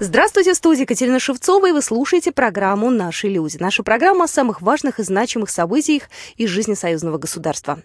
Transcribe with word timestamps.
Здравствуйте, 0.00 0.52
в 0.52 0.56
студии 0.56 0.82
Екатерина 0.82 1.18
Шевцова, 1.18 1.70
и 1.70 1.72
вы 1.72 1.82
слушаете 1.82 2.30
программу 2.30 2.88
«Наши 2.88 3.26
люди». 3.26 3.56
Наша 3.58 3.82
программа 3.82 4.26
о 4.26 4.28
самых 4.28 4.62
важных 4.62 5.00
и 5.00 5.02
значимых 5.02 5.50
событиях 5.50 6.04
из 6.36 6.50
жизни 6.50 6.74
союзного 6.74 7.18
государства. 7.18 7.80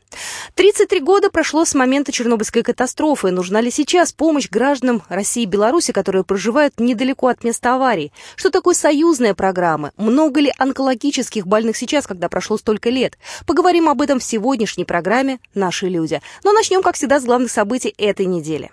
33 0.54 1.00
года 1.00 1.32
прошло 1.32 1.66
с 1.66 1.74
момента 1.74 2.12
Чернобыльской 2.12 2.62
катастрофы. 2.62 3.32
Нужна 3.32 3.62
ли 3.62 3.72
сейчас 3.72 4.14
помощь 4.14 4.48
гражданам 4.48 5.02
России 5.10 5.42
и 5.42 5.48
Беларуси, 5.48 5.92
которые 5.92 6.24
проживают 6.24 6.80
недалеко 6.80 7.30
от 7.30 7.44
места 7.44 7.74
аварии? 7.74 8.14
Что 8.36 8.52
такое 8.52 8.76
союзная 8.76 9.34
программа? 9.34 9.92
Много 9.98 10.40
ли 10.40 10.54
онкологических 10.60 11.48
больных 11.48 11.76
сейчас, 11.76 12.06
когда 12.06 12.30
прошло 12.30 12.60
столько 12.60 12.92
лет? 12.92 13.18
Поговорим 13.48 13.90
об 13.90 14.04
этом 14.04 14.20
в 14.20 14.24
сегодняшней 14.24 14.86
программе 14.86 15.40
«Наши 15.56 15.88
люди». 15.88 16.22
Но 16.44 16.52
начнем, 16.52 16.84
как 16.84 16.94
всегда, 16.94 17.20
с 17.20 17.26
главных 17.26 17.50
событий 17.50 17.92
этой 17.98 18.28
недели. 18.28 18.70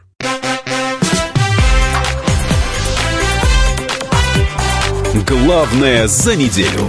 Главное 5.12 6.06
за 6.06 6.36
неделю. 6.36 6.86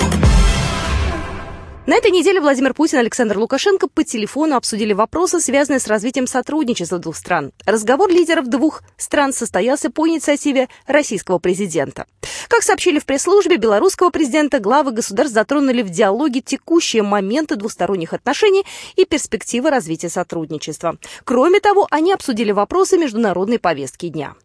На 1.88 1.96
этой 1.96 2.12
неделе 2.12 2.40
Владимир 2.40 2.76
Путин 2.76 3.00
и 3.00 3.02
Александр 3.02 3.40
Лукашенко 3.40 3.88
по 3.88 4.04
телефону 4.04 4.58
обсудили 4.58 4.94
вопросы, 4.94 5.40
связанные 5.40 5.80
с 5.80 5.88
развитием 5.88 6.28
сотрудничества 6.28 7.00
двух 7.00 7.16
стран. 7.16 7.52
Разговор 7.66 8.12
лидеров 8.12 8.48
двух 8.48 8.84
стран 8.96 9.34
состоялся 9.34 9.90
по 9.90 10.08
инициативе 10.08 10.70
российского 10.86 11.40
президента. 11.40 12.05
Как 12.48 12.62
сообщили 12.62 13.00
в 13.00 13.05
пресс-службе 13.05 13.58
белорусского 13.58 14.12
президента, 14.12 14.60
главы 14.60 14.91
государств 14.91 15.34
затронули 15.34 15.82
в 15.82 15.90
диалоге 15.90 16.41
текущие 16.41 17.02
моменты 17.02 17.56
двусторонних 17.56 18.13
отношений 18.13 18.66
и 18.98 19.06
перспективы 19.06 19.72
развития 19.72 20.10
сотрудничества. 20.10 20.98
Кроме 21.24 21.60
того, 21.60 21.88
они 21.90 22.13
обсудили 22.13 22.52
вопросы 22.52 23.00
международной 23.00 23.58
повестки 23.58 24.10
дня. 24.10 24.35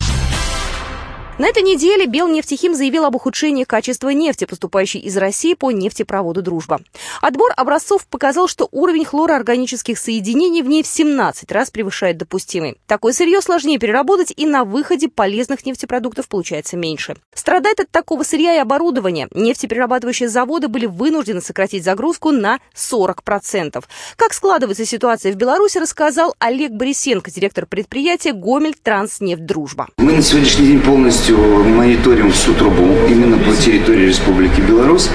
На 1.39 1.49
этой 1.49 1.63
неделе 1.63 2.07
Белнефтехим 2.07 2.75
заявил 2.75 3.05
об 3.05 3.15
ухудшении 3.15 3.65
качества 3.65 4.09
нефти, 4.09 4.47
поступающей 4.47 5.01
из 5.01 5.19
России 5.19 5.53
по 5.53 5.71
нефтепроводу 5.71 6.41
«Дружба». 6.41 6.81
Отбор 7.21 7.53
образцов 7.59 8.07
показал, 8.07 8.49
что 8.49 8.71
уровень 8.73 9.05
хлороорганических 9.05 9.99
соединений 9.99 10.63
в 10.63 10.67
ней 10.67 10.83
в 10.83 10.87
17 10.87 11.53
раз 11.53 11.71
превышает 11.71 12.17
допустимый. 12.17 12.79
Такое 12.87 13.13
сырье 13.13 13.43
сложнее 13.43 13.79
переработать, 13.79 14.33
и 14.35 14.47
на 14.47 14.65
выходе 14.65 15.11
полезных 15.11 15.67
нефтепродуктов 15.67 16.27
получается 16.27 16.79
меньше. 16.79 17.17
Страдает 17.35 17.81
от 17.81 17.91
такого 17.91 18.23
сырья 18.23 18.55
и 18.55 18.59
оборудования. 18.59 19.29
Нефтеперерабатывающие 19.35 20.31
заводы 20.31 20.69
были 20.69 20.87
вынуждены 20.87 21.43
сократить 21.43 21.85
загрузку 21.85 22.31
на 22.31 22.61
40%. 22.75 23.85
Как 24.17 24.33
складывается 24.33 24.87
ситуация 24.87 25.33
в 25.33 25.37
Беларуси, 25.37 25.77
рассказал 25.77 26.35
Олег 26.39 26.73
Борисенко, 26.73 27.31
директор 27.31 27.67
предприятия 27.67 28.33
«Гомель 28.33 28.75
Транснефть 28.83 29.45
Дружба». 29.45 29.89
Мы 29.99 30.13
на 30.15 30.23
сегодняшний 30.23 30.69
день 30.69 30.81
полностью 30.81 31.26
полностью 31.27 31.39
мониторим 31.75 32.31
всю 32.31 32.55
трубу 32.55 32.85
именно 33.09 33.39
по 33.39 33.55
территории 33.57 34.07
Республики 34.07 34.61
Беларусь. 34.61 35.09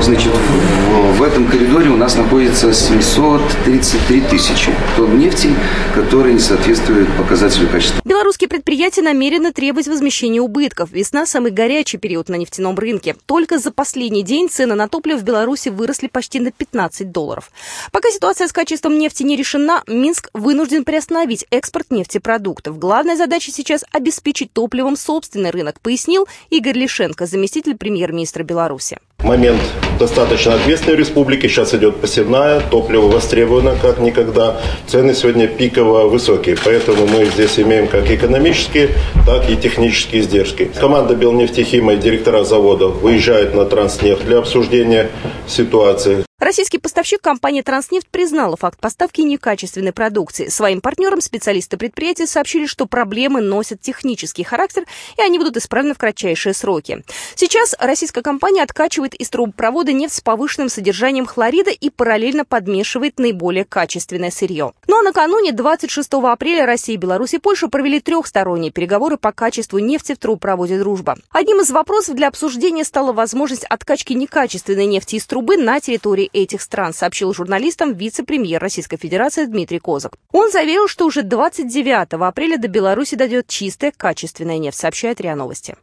Значит, 0.00 0.32
в, 0.32 1.18
в 1.18 1.22
этом 1.22 1.46
коридоре 1.46 1.90
у 1.90 1.96
нас 1.96 2.16
находится 2.16 2.72
733 2.72 4.20
тысячи 4.22 4.70
тонн 4.96 5.18
нефти, 5.18 5.50
которые 5.94 6.34
не 6.34 6.40
соответствуют 6.40 7.08
показателю 7.16 7.68
качества. 7.68 8.00
Белорусские 8.04 8.48
предприятия 8.48 9.02
намерены 9.02 9.52
требовать 9.52 9.88
возмещения 9.88 10.40
убытков. 10.40 10.90
Весна– 10.90 11.26
самый 11.26 11.50
горячий 11.50 11.98
период 11.98 12.28
на 12.28 12.36
нефтяном 12.36 12.76
рынке. 12.76 13.16
Только 13.26 13.58
за 13.58 13.70
последний 13.70 14.22
день 14.22 14.48
цены 14.48 14.74
на 14.74 14.88
топливо 14.88 15.18
в 15.18 15.22
Беларуси 15.22 15.68
выросли 15.68 16.06
почти 16.06 16.40
на 16.40 16.50
15 16.50 17.10
долларов. 17.10 17.50
Пока 17.92 18.10
ситуация 18.10 18.48
с 18.48 18.52
качеством 18.52 18.98
нефти 18.98 19.22
не 19.22 19.36
решена, 19.36 19.82
Минск 19.86 20.30
вынужден 20.32 20.84
приостановить 20.84 21.46
экспорт 21.50 21.90
нефтепродуктов. 21.90 22.78
Главная 22.78 23.16
задача 23.16 23.50
сейчас– 23.52 23.84
обеспечить 23.92 24.52
топливом 24.52 24.96
собственный 24.96 25.50
рынок 25.50 25.57
рынок, 25.58 25.80
пояснил 25.80 26.26
Игорь 26.50 26.78
Лишенко, 26.78 27.26
заместитель 27.26 27.76
премьер-министра 27.76 28.42
Беларуси. 28.42 28.98
Момент 29.18 29.60
достаточно 29.98 30.54
ответственный 30.54 30.96
в 30.96 31.00
республике. 31.00 31.48
Сейчас 31.48 31.74
идет 31.74 31.96
посевная, 31.96 32.60
топливо 32.60 33.08
востребовано 33.08 33.76
как 33.82 33.98
никогда. 33.98 34.60
Цены 34.86 35.12
сегодня 35.12 35.48
пиково 35.48 36.08
высокие, 36.08 36.56
поэтому 36.64 37.06
мы 37.06 37.24
здесь 37.26 37.58
имеем 37.58 37.88
как 37.88 38.08
экономические, 38.08 38.90
так 39.26 39.50
и 39.50 39.56
технические 39.56 40.22
издержки. 40.22 40.70
Команда 40.80 41.16
Белнефтехима 41.16 41.94
и 41.94 41.96
директора 41.96 42.44
заводов 42.44 43.02
выезжают 43.02 43.54
на 43.54 43.64
Транснефть 43.64 44.24
для 44.24 44.38
обсуждения 44.38 45.10
ситуации. 45.48 46.27
Российский 46.40 46.78
поставщик 46.78 47.20
компания 47.20 47.64
«Транснефть» 47.64 48.06
признала 48.06 48.56
факт 48.56 48.78
поставки 48.78 49.22
некачественной 49.22 49.92
продукции. 49.92 50.46
Своим 50.46 50.80
партнерам 50.80 51.20
специалисты 51.20 51.76
предприятия 51.76 52.28
сообщили, 52.28 52.66
что 52.66 52.86
проблемы 52.86 53.40
носят 53.40 53.80
технический 53.80 54.44
характер, 54.44 54.84
и 55.16 55.20
они 55.20 55.38
будут 55.38 55.56
исправлены 55.56 55.94
в 55.94 55.98
кратчайшие 55.98 56.54
сроки. 56.54 57.02
Сейчас 57.34 57.74
российская 57.80 58.22
компания 58.22 58.62
откачивает 58.62 59.14
из 59.14 59.30
трубопровода 59.30 59.92
нефть 59.92 60.14
с 60.14 60.20
повышенным 60.20 60.68
содержанием 60.68 61.26
хлорида 61.26 61.72
и 61.72 61.90
параллельно 61.90 62.44
подмешивает 62.44 63.18
наиболее 63.18 63.64
качественное 63.64 64.30
сырье. 64.30 64.74
Ну 64.86 65.00
а 65.00 65.02
накануне 65.02 65.50
26 65.50 66.08
апреля 66.22 66.66
Россия, 66.66 66.96
Беларусь 66.96 67.34
и 67.34 67.38
Польша 67.38 67.66
провели 67.66 67.98
трехсторонние 67.98 68.70
переговоры 68.70 69.16
по 69.16 69.32
качеству 69.32 69.80
нефти 69.80 70.14
в 70.14 70.18
трубопроводе 70.18 70.78
«Дружба». 70.78 71.18
Одним 71.32 71.62
из 71.62 71.72
вопросов 71.72 72.14
для 72.14 72.28
обсуждения 72.28 72.84
стала 72.84 73.12
возможность 73.12 73.64
откачки 73.64 74.12
некачественной 74.12 74.86
нефти 74.86 75.16
из 75.16 75.26
трубы 75.26 75.56
на 75.56 75.80
территории 75.80 76.27
этих 76.32 76.62
стран, 76.62 76.92
сообщил 76.92 77.32
журналистам 77.34 77.94
вице-премьер 77.94 78.60
Российской 78.60 78.96
Федерации 78.96 79.46
Дмитрий 79.46 79.78
Козак. 79.78 80.16
Он 80.32 80.50
заверил, 80.50 80.88
что 80.88 81.06
уже 81.06 81.22
29 81.22 82.14
апреля 82.14 82.58
до 82.58 82.68
Беларуси 82.68 83.14
дойдет 83.14 83.46
чистая, 83.48 83.92
качественная 83.96 84.58
нефть, 84.58 84.78
сообщает 84.78 85.20
РИА 85.20 85.34
Новости. 85.34 85.76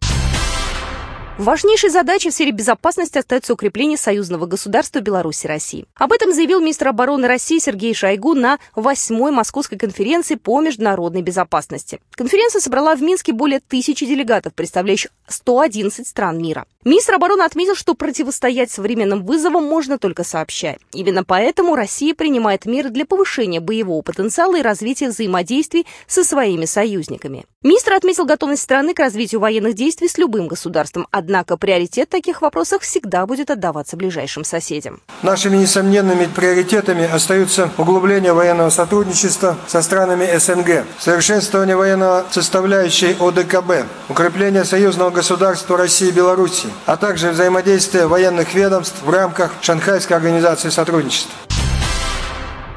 Важнейшей 1.37 1.89
задачей 1.89 2.29
в 2.29 2.33
сфере 2.33 2.51
безопасности 2.51 3.17
остается 3.17 3.51
укрепление 3.51 3.97
союзного 3.97 4.45
государства 4.45 5.01
Беларуси 5.01 5.47
России. 5.47 5.85
Об 5.95 6.13
этом 6.13 6.31
заявил 6.33 6.61
министр 6.61 6.87
обороны 6.87 7.27
России 7.27 7.59
Сергей 7.59 7.93
Шойгу 7.93 8.35
на 8.35 8.57
8-й 8.77 9.31
Московской 9.31 9.77
конференции 9.77 10.35
по 10.35 10.61
международной 10.61 11.21
безопасности. 11.21 11.99
Конференция 12.11 12.61
собрала 12.61 12.95
в 12.95 13.01
Минске 13.01 13.33
более 13.33 13.59
тысячи 13.59 14.05
делегатов, 14.05 14.53
представляющих 14.53 15.11
111 15.27 16.07
стран 16.07 16.41
мира. 16.41 16.65
Министр 16.87 17.15
обороны 17.15 17.41
отметил, 17.41 17.73
что 17.73 17.95
противостоять 17.95 18.69
современным 18.69 19.25
вызовам 19.25 19.63
можно 19.63 19.97
только 19.97 20.23
сообща. 20.23 20.77
Именно 20.93 21.23
поэтому 21.23 21.75
Россия 21.75 22.13
принимает 22.13 22.67
меры 22.67 22.91
для 22.91 23.07
повышения 23.07 23.59
боевого 23.59 24.03
потенциала 24.03 24.59
и 24.59 24.61
развития 24.61 25.09
взаимодействий 25.09 25.87
со 26.05 26.23
своими 26.23 26.65
союзниками. 26.65 27.45
Министр 27.63 27.93
отметил 27.93 28.25
готовность 28.25 28.61
страны 28.61 28.93
к 28.93 28.99
развитию 28.99 29.41
военных 29.41 29.73
действий 29.73 30.07
с 30.07 30.19
любым 30.19 30.47
государством, 30.47 31.07
Однако 31.09 31.57
приоритет 31.57 32.09
в 32.09 32.11
таких 32.11 32.43
вопросах 32.43 32.83
всегда 32.83 33.25
будет 33.25 33.49
отдаваться 33.49 33.97
ближайшим 33.97 34.43
соседям. 34.43 35.01
Нашими 35.23 35.57
несомненными 35.57 36.27
приоритетами 36.27 37.05
остаются 37.05 37.71
углубление 37.79 38.33
военного 38.33 38.69
сотрудничества 38.69 39.57
со 39.65 39.81
странами 39.81 40.29
СНГ, 40.37 40.85
совершенствование 40.99 41.75
военного 41.75 42.25
составляющей 42.29 43.15
ОДКБ, 43.19 43.87
укрепление 44.09 44.65
союзного 44.65 45.09
государства 45.09 45.77
России 45.77 46.09
и 46.09 46.11
Беларуси, 46.11 46.67
а 46.85 46.97
также 46.97 47.31
взаимодействие 47.31 48.07
военных 48.07 48.53
ведомств 48.53 49.01
в 49.03 49.09
рамках 49.09 49.51
Шанхайской 49.61 50.15
организации 50.15 50.69
сотрудничества. 50.69 51.33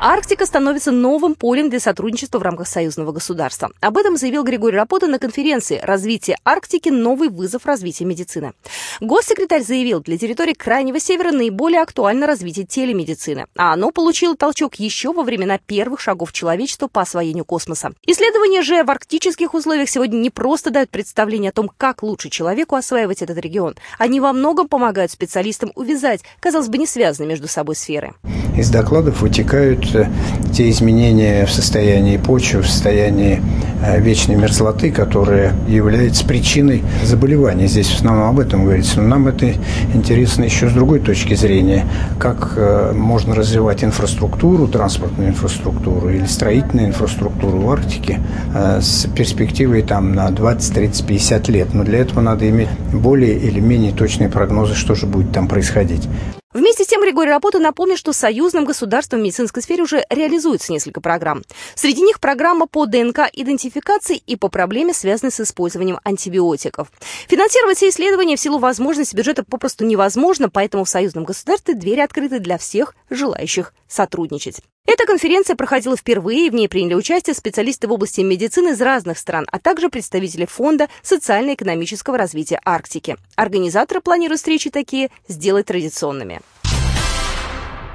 Арктика 0.00 0.46
становится 0.46 0.92
новым 0.92 1.34
полем 1.34 1.70
для 1.70 1.80
сотрудничества 1.80 2.38
в 2.38 2.42
рамках 2.42 2.68
союзного 2.68 3.10
государства. 3.10 3.72
Об 3.80 3.98
этом 3.98 4.16
заявил 4.16 4.44
Григорий 4.44 4.76
Рапота 4.76 5.08
на 5.08 5.18
конференции 5.18 5.80
«Развитие 5.82 6.36
Арктики. 6.44 6.88
Новый 6.88 7.30
вызов 7.30 7.66
развития 7.66 8.04
медицины». 8.04 8.52
Госсекретарь 9.00 9.64
заявил, 9.64 10.00
для 10.00 10.16
территории 10.16 10.52
Крайнего 10.52 11.00
Севера 11.00 11.32
наиболее 11.32 11.82
актуально 11.82 12.28
развитие 12.28 12.64
телемедицины, 12.64 13.46
а 13.56 13.72
оно 13.72 13.90
получило 13.90 14.36
толчок 14.36 14.76
еще 14.76 15.12
во 15.12 15.24
времена 15.24 15.58
первых 15.58 15.98
шагов 15.98 16.32
человечества 16.32 16.86
по 16.86 17.00
освоению 17.00 17.44
космоса. 17.44 17.90
Исследования 18.06 18.62
же 18.62 18.84
в 18.84 18.90
арктических 18.90 19.52
условиях 19.52 19.88
сегодня 19.88 20.18
не 20.18 20.30
просто 20.30 20.70
дают 20.70 20.90
представление 20.90 21.48
о 21.48 21.52
том, 21.52 21.68
как 21.76 22.04
лучше 22.04 22.30
человеку 22.30 22.76
осваивать 22.76 23.22
этот 23.22 23.38
регион. 23.38 23.74
Они 23.98 24.20
во 24.20 24.32
многом 24.32 24.68
помогают 24.68 25.10
специалистам 25.10 25.72
увязать, 25.74 26.20
казалось 26.38 26.68
бы, 26.68 26.78
не 26.78 26.86
связанные 26.86 27.30
между 27.30 27.48
собой 27.48 27.74
сферы. 27.74 28.14
Из 28.56 28.70
докладов 28.70 29.20
вытекают 29.20 29.87
те 30.52 30.70
изменения 30.70 31.46
в 31.46 31.50
состоянии 31.50 32.16
почвы, 32.16 32.62
в 32.62 32.68
состоянии 32.68 33.40
э, 33.82 34.00
вечной 34.00 34.36
мерзлоты, 34.36 34.90
которые 34.90 35.52
являются 35.68 36.24
причиной 36.24 36.82
заболевания. 37.04 37.66
Здесь 37.66 37.88
в 37.88 37.96
основном 37.96 38.30
об 38.30 38.40
этом 38.40 38.64
говорится. 38.64 39.00
Но 39.00 39.08
нам 39.08 39.28
это 39.28 39.52
интересно 39.94 40.44
еще 40.44 40.68
с 40.68 40.72
другой 40.72 41.00
точки 41.00 41.34
зрения. 41.34 41.86
Как 42.18 42.54
э, 42.56 42.92
можно 42.92 43.34
развивать 43.34 43.84
инфраструктуру, 43.84 44.68
транспортную 44.68 45.30
инфраструктуру 45.30 46.10
или 46.10 46.26
строительную 46.26 46.88
инфраструктуру 46.88 47.58
в 47.58 47.70
Арктике 47.70 48.20
э, 48.54 48.80
с 48.80 49.06
перспективой 49.14 49.82
там, 49.82 50.14
на 50.14 50.30
20, 50.30 50.74
30, 50.74 51.06
50 51.06 51.48
лет. 51.48 51.74
Но 51.74 51.84
для 51.84 51.98
этого 51.98 52.20
надо 52.20 52.48
иметь 52.48 52.68
более 52.92 53.38
или 53.38 53.60
менее 53.60 53.92
точные 53.92 54.28
прогнозы, 54.28 54.74
что 54.74 54.94
же 54.94 55.06
будет 55.06 55.32
там 55.32 55.48
происходить. 55.48 56.08
Вместе 56.58 56.82
с 56.82 56.88
тем 56.88 57.02
Григорий 57.02 57.30
Рапота 57.30 57.60
напомнит, 57.60 57.98
что 57.98 58.12
союзным 58.12 58.64
государством 58.64 59.20
в 59.20 59.22
медицинской 59.22 59.62
сфере 59.62 59.84
уже 59.84 60.04
реализуется 60.10 60.72
несколько 60.72 61.00
программ. 61.00 61.44
Среди 61.76 62.02
них 62.02 62.18
программа 62.18 62.66
по 62.66 62.84
ДНК-идентификации 62.84 64.16
и 64.16 64.34
по 64.34 64.48
проблеме, 64.48 64.92
связанной 64.92 65.30
с 65.30 65.38
использованием 65.38 66.00
антибиотиков. 66.02 66.90
Финансировать 67.28 67.76
все 67.76 67.90
исследования 67.90 68.34
в 68.34 68.40
силу 68.40 68.58
возможности 68.58 69.14
бюджета 69.14 69.44
попросту 69.44 69.84
невозможно, 69.84 70.50
поэтому 70.50 70.82
в 70.82 70.88
союзном 70.88 71.22
государстве 71.22 71.74
двери 71.74 72.00
открыты 72.00 72.40
для 72.40 72.58
всех 72.58 72.96
желающих 73.08 73.72
сотрудничать. 73.86 74.60
Эта 74.90 75.04
конференция 75.04 75.54
проходила 75.54 75.98
впервые, 75.98 76.50
в 76.50 76.54
ней 76.54 76.66
приняли 76.66 76.94
участие 76.94 77.34
специалисты 77.34 77.86
в 77.86 77.92
области 77.92 78.22
медицины 78.22 78.70
из 78.70 78.80
разных 78.80 79.18
стран, 79.18 79.46
а 79.52 79.58
также 79.58 79.90
представители 79.90 80.46
Фонда 80.46 80.88
социально-экономического 81.02 82.16
развития 82.16 82.58
Арктики. 82.64 83.18
Организаторы 83.36 84.00
планируют 84.00 84.38
встречи 84.38 84.70
такие 84.70 85.10
сделать 85.28 85.66
традиционными. 85.66 86.40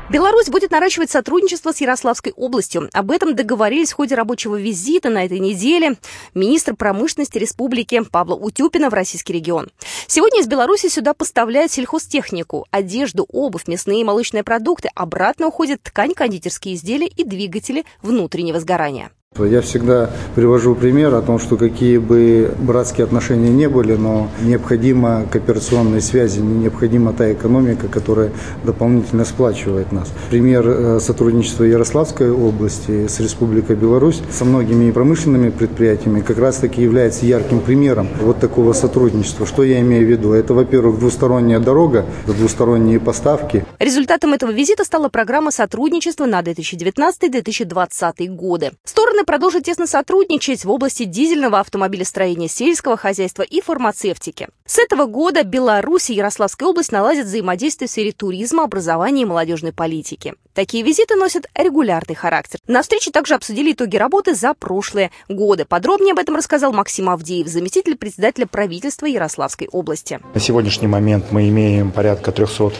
Беларусь 0.09 0.49
будет 0.49 0.71
наращивать 0.71 1.09
сотрудничество 1.09 1.71
с 1.71 1.79
Ярославской 1.79 2.33
областью. 2.35 2.89
Об 2.93 3.09
этом 3.09 3.35
договорились 3.35 3.93
в 3.93 3.95
ходе 3.95 4.15
рабочего 4.15 4.59
визита 4.59 5.09
на 5.09 5.25
этой 5.25 5.39
неделе 5.39 5.97
министр 6.33 6.75
промышленности 6.75 7.37
республики 7.37 8.01
Павла 8.11 8.35
Утюпина 8.35 8.89
в 8.89 8.93
российский 8.93 9.33
регион. 9.33 9.69
Сегодня 10.07 10.41
из 10.41 10.47
Беларуси 10.47 10.89
сюда 10.89 11.13
поставляют 11.13 11.71
сельхозтехнику, 11.71 12.67
одежду, 12.69 13.25
обувь, 13.29 13.67
мясные 13.67 14.01
и 14.01 14.03
молочные 14.03 14.43
продукты. 14.43 14.89
Обратно 14.93 15.47
уходят 15.47 15.81
ткань, 15.81 16.13
кондитерские 16.13 16.75
изделия 16.75 17.07
и 17.07 17.23
двигатели 17.23 17.85
внутреннего 18.01 18.59
сгорания. 18.59 19.11
Я 19.39 19.61
всегда 19.61 20.11
привожу 20.35 20.75
пример 20.75 21.15
о 21.15 21.21
том, 21.23 21.39
что 21.39 21.57
какие 21.57 21.97
бы 21.97 22.53
братские 22.59 23.05
отношения 23.05 23.49
не 23.49 23.67
были, 23.67 23.95
но 23.95 24.29
необходима 24.41 25.25
кооперационные 25.31 26.01
связи, 26.01 26.39
необходима 26.39 27.13
та 27.13 27.33
экономика, 27.33 27.87
которая 27.87 28.31
дополнительно 28.63 29.25
сплачивает 29.25 29.91
нас. 29.91 30.09
Пример 30.29 30.67
э, 30.67 30.99
сотрудничества 30.99 31.63
Ярославской 31.63 32.29
области 32.31 33.07
с 33.07 33.19
Республикой 33.19 33.75
Беларусь 33.75 34.21
со 34.31 34.45
многими 34.45 34.91
промышленными 34.91 35.49
предприятиями 35.49 36.21
как 36.21 36.37
раз 36.37 36.57
таки 36.57 36.83
является 36.83 37.25
ярким 37.25 37.59
примером 37.59 38.09
вот 38.21 38.39
такого 38.39 38.73
сотрудничества. 38.73 39.47
Что 39.47 39.63
я 39.63 39.81
имею 39.81 40.05
в 40.05 40.09
виду? 40.11 40.33
Это, 40.33 40.53
во-первых, 40.53 40.99
двусторонняя 40.99 41.59
дорога, 41.59 42.05
двусторонние 42.27 42.99
поставки. 42.99 43.65
Результатом 43.79 44.33
этого 44.33 44.51
визита 44.51 44.83
стала 44.83 45.09
программа 45.09 45.49
сотрудничества 45.49 46.27
на 46.27 46.41
2019-2020 46.41 48.27
годы. 48.27 48.73
Стороны 48.85 49.22
Стороны 49.23 49.39
продолжат 49.39 49.63
тесно 49.63 49.87
сотрудничать 49.87 50.65
в 50.65 50.71
области 50.71 51.03
дизельного 51.05 51.59
автомобилестроения, 51.59 52.49
сельского 52.49 52.97
хозяйства 52.97 53.43
и 53.43 53.61
фармацевтики. 53.61 54.49
С 54.65 54.79
этого 54.79 55.05
года 55.05 55.43
Беларусь 55.43 56.09
и 56.09 56.13
Ярославская 56.13 56.67
область 56.67 56.91
наладят 56.91 57.25
взаимодействие 57.25 57.87
в 57.87 57.91
сфере 57.91 58.11
туризма, 58.11 58.63
образования 58.63 59.21
и 59.21 59.25
молодежной 59.25 59.71
политики. 59.71 60.33
Такие 60.53 60.83
визиты 60.83 61.15
носят 61.15 61.47
регулярный 61.55 62.15
характер. 62.15 62.59
На 62.67 62.81
встрече 62.81 63.11
также 63.11 63.33
обсудили 63.33 63.71
итоги 63.71 63.97
работы 63.97 64.35
за 64.35 64.53
прошлые 64.53 65.09
годы. 65.27 65.65
Подробнее 65.65 66.11
об 66.11 66.19
этом 66.19 66.35
рассказал 66.35 66.73
Максим 66.73 67.09
Авдеев, 67.09 67.47
заместитель 67.47 67.95
председателя 67.95 68.45
правительства 68.45 69.05
Ярославской 69.05 69.67
области. 69.71 70.19
На 70.33 70.39
сегодняшний 70.39 70.87
момент 70.87 71.31
мы 71.31 71.49
имеем 71.49 71.91
порядка 71.91 72.31
300 72.31 72.71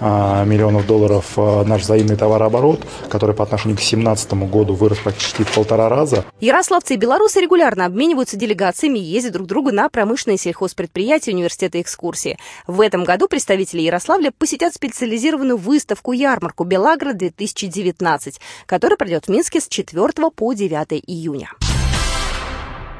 а, 0.00 0.44
миллионов 0.44 0.86
долларов 0.86 1.32
а, 1.36 1.64
наш 1.64 1.82
взаимный 1.82 2.16
товарооборот, 2.16 2.80
который 3.10 3.34
по 3.34 3.44
отношению 3.44 3.76
к 3.76 3.80
2017 3.80 4.32
году 4.50 4.74
вырос 4.74 4.98
почти 4.98 5.44
в 5.44 5.52
полтора 5.52 5.87
раза. 5.88 6.24
Ярославцы 6.40 6.94
и 6.94 6.96
белорусы 6.96 7.40
регулярно 7.40 7.86
обмениваются 7.86 8.36
делегациями 8.36 8.98
и 8.98 9.02
ездят 9.02 9.32
друг 9.32 9.46
к 9.46 9.48
другу 9.48 9.72
на 9.72 9.88
промышленные 9.88 10.38
сельхозпредприятия 10.38 11.32
университета 11.32 11.80
экскурсии. 11.80 12.38
В 12.66 12.80
этом 12.80 13.04
году 13.04 13.28
представители 13.28 13.82
Ярославля 13.82 14.32
посетят 14.36 14.74
специализированную 14.74 15.56
выставку-ярмарку 15.56 16.64
«Белагра-2019», 16.64 18.38
которая 18.66 18.96
пройдет 18.96 19.26
в 19.26 19.28
Минске 19.30 19.60
с 19.60 19.68
4 19.68 20.30
по 20.34 20.52
9 20.52 21.04
июня. 21.06 21.50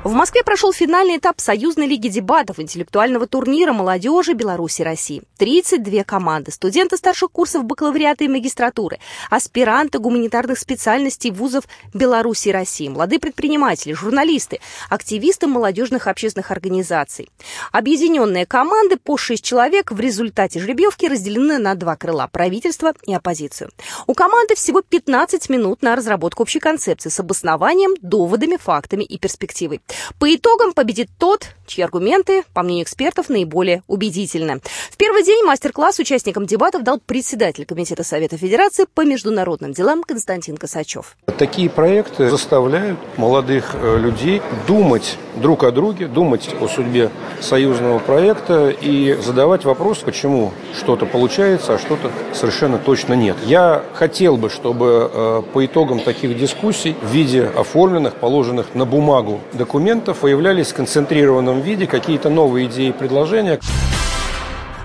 В 0.09 0.15
Москве 0.15 0.43
прошел 0.43 0.73
финальный 0.73 1.19
этап 1.19 1.39
Союзной 1.39 1.87
лиги 1.87 2.09
дебатов 2.09 2.59
интеллектуального 2.59 3.27
турнира 3.27 3.75
молодежи 3.75 4.33
Беларуси 4.33 4.81
России. 4.81 5.23
32 5.37 6.03
команды, 6.05 6.51
студенты 6.51 6.97
старших 6.97 7.31
курсов 7.31 7.65
бакалавриата 7.65 8.25
и 8.25 8.29
магистратуры, 8.29 9.01
аспиранты 9.29 9.99
гуманитарных 9.99 10.59
специальностей 10.59 11.31
вузов 11.31 11.65
Беларуси 11.93 12.49
России, 12.49 12.89
молодые 12.89 13.19
предприниматели, 13.19 13.93
журналисты, 13.93 14.61
активисты 14.89 15.47
молодежных 15.47 16.07
общественных 16.07 16.53
организаций. 16.53 17.29
Объединенные 17.71 18.47
команды 18.47 18.97
по 18.97 19.19
6 19.19 19.45
человек 19.45 19.93
в 19.93 20.01
результате 20.01 20.59
жеребьевки 20.59 21.05
разделены 21.05 21.59
на 21.59 21.75
два 21.75 21.97
крыла– 21.97 22.29
правительство 22.33 22.95
и 23.05 23.13
оппозицию. 23.13 23.73
У 24.07 24.15
команды 24.15 24.55
всего 24.55 24.81
15 24.81 25.51
минут 25.51 25.83
на 25.83 25.95
разработку 25.95 26.45
общей 26.45 26.61
концепции 26.61 27.11
с 27.11 27.21
обоснованием, 27.21 27.95
доводами, 28.01 28.57
фактами 28.57 29.05
и 29.05 29.19
перспективой. 29.19 29.83
По 30.19 30.35
итогам 30.35 30.73
победит 30.73 31.09
тот, 31.19 31.47
чьи 31.67 31.83
аргументы, 31.85 32.45
по 32.55 32.63
мнению 32.63 32.85
экспертов, 32.85 33.29
наиболее 33.29 33.83
убедительны. 33.87 34.61
В 34.91 34.97
первый 34.97 35.25
день 35.25 35.45
мастер-класс 35.45 35.99
участникам 35.99 36.47
дебатов 36.47 36.83
дал 36.83 36.99
председатель 36.99 37.65
Комитета 37.65 38.05
Совета 38.05 38.37
Федерации 38.37 38.87
по 38.93 39.05
международным 39.05 39.73
делам 39.73 40.03
Константин 40.03 40.57
Косачев. 40.57 41.17
Такие 41.39 41.71
проекты 41.71 42.31
заставляют 42.31 42.99
молодых 43.17 43.75
э, 43.75 43.99
людей 43.99 44.43
думать 44.67 45.17
друг 45.37 45.65
о 45.65 45.71
друге, 45.71 46.07
думать 46.07 46.49
о 46.61 46.69
судьбе 46.69 47.11
союзного 47.41 47.99
проекта 47.99 48.71
и 48.71 49.17
задавать 49.23 49.65
вопрос, 49.65 49.99
почему 49.99 50.53
что-то 50.77 51.07
получается, 51.07 51.75
а 51.75 51.79
что-то 51.79 52.11
совершенно 52.35 52.79
точно 52.79 53.15
нет. 53.15 53.37
Я 53.45 53.85
хотел 53.95 54.37
бы, 54.37 54.51
чтобы 54.51 55.11
э, 55.13 55.43
по 55.53 55.65
итогам 55.65 56.01
таких 56.01 56.37
дискуссий 56.39 56.97
в 57.01 57.13
виде 57.13 57.45
оформленных, 57.45 58.15
положенных 58.15 58.75
на 58.75 58.85
бумагу 58.85 59.41
документов, 59.53 59.88
документов 59.89 60.19
появлялись 60.19 60.67
в 60.67 60.71
сконцентрированном 60.71 61.63
виде 61.63 61.87
какие-то 61.87 62.29
новые 62.29 62.67
идеи 62.67 62.91
и 62.91 62.93
предложения. 62.93 63.59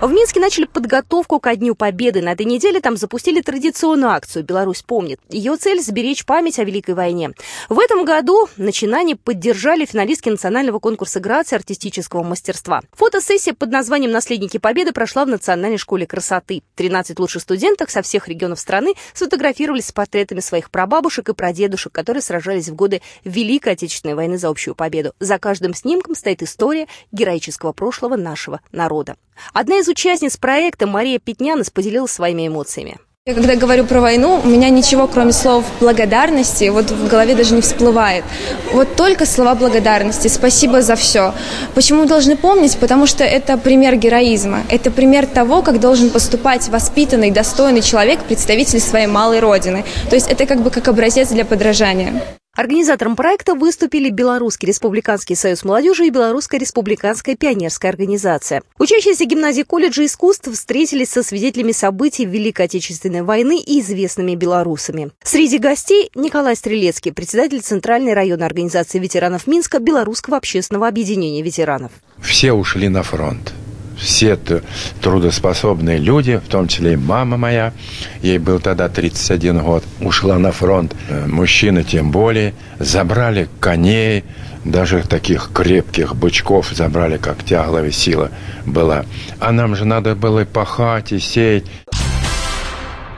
В 0.03 0.11
Минске 0.11 0.41
начали 0.41 0.65
подготовку 0.65 1.39
ко 1.39 1.55
Дню 1.55 1.75
Победы. 1.75 2.21
На 2.21 2.33
этой 2.33 2.45
неделе 2.45 2.81
там 2.81 2.97
запустили 2.97 3.39
традиционную 3.39 4.11
акцию 4.11 4.43
«Беларусь 4.43 4.81
помнит». 4.81 5.17
Ее 5.29 5.55
цель– 5.55 5.81
сберечь 5.81 6.25
память 6.25 6.59
о 6.59 6.65
Великой 6.65 6.93
войне. 6.93 7.31
В 7.69 7.79
этом 7.79 8.03
году 8.03 8.49
начинание 8.57 9.15
поддержали 9.15 9.85
финалистки 9.85 10.27
национального 10.27 10.79
конкурса 10.79 11.21
грации 11.21 11.55
артистического 11.55 12.21
мастерства. 12.21 12.81
Фотосессия 12.91 13.53
под 13.53 13.71
названием 13.71 14.11
«Наследники 14.11 14.57
Победы» 14.57 14.91
прошла 14.91 15.23
в 15.23 15.29
Национальной 15.29 15.77
школе 15.77 16.05
красоты. 16.05 16.63
13 16.75 17.17
лучших 17.17 17.41
студенток 17.41 17.89
со 17.89 18.01
всех 18.01 18.27
регионов 18.27 18.59
страны 18.59 18.95
сфотографировались 19.13 19.85
с 19.85 19.93
портретами 19.93 20.41
своих 20.41 20.69
прабабушек 20.69 21.29
и 21.29 21.33
прадедушек, 21.33 21.93
которые 21.93 22.21
сражались 22.21 22.67
в 22.67 22.75
годы 22.75 23.01
Великой 23.23 23.71
Отечественной 23.71 24.15
войны 24.15 24.37
за 24.37 24.49
общую 24.49 24.75
победу. 24.75 25.13
За 25.21 25.39
каждым 25.39 25.73
снимком 25.73 26.13
стоит 26.13 26.43
история 26.43 26.87
героического 27.13 27.71
прошлого 27.71 28.17
нашего 28.17 28.59
народа. 28.73 29.15
Одна 29.53 29.79
из 29.79 29.87
участниц 29.87 30.37
проекта 30.37 30.87
Мария 30.87 31.19
Петнянос 31.19 31.69
поделилась 31.69 32.11
своими 32.11 32.47
эмоциями. 32.47 32.97
Я 33.25 33.35
когда 33.35 33.55
говорю 33.55 33.85
про 33.85 34.01
войну, 34.01 34.41
у 34.43 34.47
меня 34.49 34.69
ничего, 34.69 35.07
кроме 35.07 35.31
слов 35.31 35.63
благодарности, 35.79 36.67
вот 36.67 36.91
в 36.91 37.07
голове 37.07 37.35
даже 37.35 37.53
не 37.53 37.61
всплывает. 37.61 38.25
Вот 38.73 38.97
только 38.97 39.25
слова 39.25 39.55
благодарности, 39.55 40.27
спасибо 40.27 40.81
за 40.81 40.97
все. 40.97 41.33
Почему 41.73 42.01
мы 42.01 42.05
должны 42.05 42.35
помнить? 42.35 42.75
Потому 42.77 43.07
что 43.07 43.23
это 43.23 43.57
пример 43.57 43.95
героизма. 43.95 44.63
Это 44.67 44.91
пример 44.91 45.25
того, 45.25 45.61
как 45.61 45.79
должен 45.79 46.09
поступать 46.09 46.67
воспитанный, 46.67 47.31
достойный 47.31 47.81
человек, 47.81 48.19
представитель 48.25 48.81
своей 48.81 49.07
малой 49.07 49.39
родины. 49.39 49.85
То 50.09 50.15
есть 50.17 50.27
это 50.27 50.45
как 50.45 50.61
бы 50.61 50.69
как 50.69 50.89
образец 50.89 51.29
для 51.29 51.45
подражания. 51.45 52.21
Организатором 52.55 53.15
проекта 53.15 53.55
выступили 53.55 54.11
Белорусский 54.11 54.67
республиканский 54.67 55.35
союз 55.35 55.63
молодежи 55.63 56.05
и 56.05 56.11
Белорусская 56.11 56.59
республиканская 56.59 57.35
пионерская 57.35 57.89
организация. 57.89 58.61
Учащиеся 58.77 59.25
гимназии 59.25 59.63
колледжа 59.63 60.05
искусств 60.05 60.51
встретились 60.51 61.09
со 61.09 61.23
свидетелями 61.23 61.71
событий 61.71 62.25
Великой 62.25 62.67
Отечественной 62.67 63.23
войны 63.23 63.59
и 63.59 63.79
известными 63.79 64.35
белорусами. 64.35 65.09
Среди 65.23 65.57
гостей 65.57 66.11
Николай 66.13 66.55
Стрелецкий, 66.55 67.11
председатель 67.11 67.61
Центральной 67.61 68.13
районной 68.13 68.45
организации 68.45 68.99
ветеранов 68.99 69.47
Минска 69.47 69.79
Белорусского 69.79 70.37
общественного 70.37 70.87
объединения 70.87 71.41
ветеранов. 71.41 71.91
Все 72.21 72.53
ушли 72.53 72.87
на 72.87 73.01
фронт 73.01 73.51
все 74.03 74.37
трудоспособные 75.01 75.97
люди, 75.97 76.37
в 76.37 76.49
том 76.49 76.67
числе 76.67 76.93
и 76.93 76.97
мама 76.97 77.37
моя, 77.37 77.73
ей 78.21 78.37
был 78.37 78.59
тогда 78.59 78.89
31 78.89 79.59
год, 79.59 79.83
ушла 80.01 80.37
на 80.37 80.51
фронт. 80.51 80.93
Э, 81.09 81.25
мужчины 81.25 81.83
тем 81.83 82.11
более 82.11 82.53
забрали 82.79 83.47
коней, 83.59 84.23
даже 84.65 85.03
таких 85.03 85.51
крепких 85.53 86.15
бычков 86.15 86.71
забрали, 86.73 87.17
как 87.17 87.43
тяглая 87.43 87.91
сила 87.91 88.31
была. 88.65 89.05
А 89.39 89.51
нам 89.51 89.75
же 89.75 89.85
надо 89.85 90.15
было 90.15 90.41
и 90.41 90.45
пахать, 90.45 91.11
и 91.11 91.19
сеять. 91.19 91.65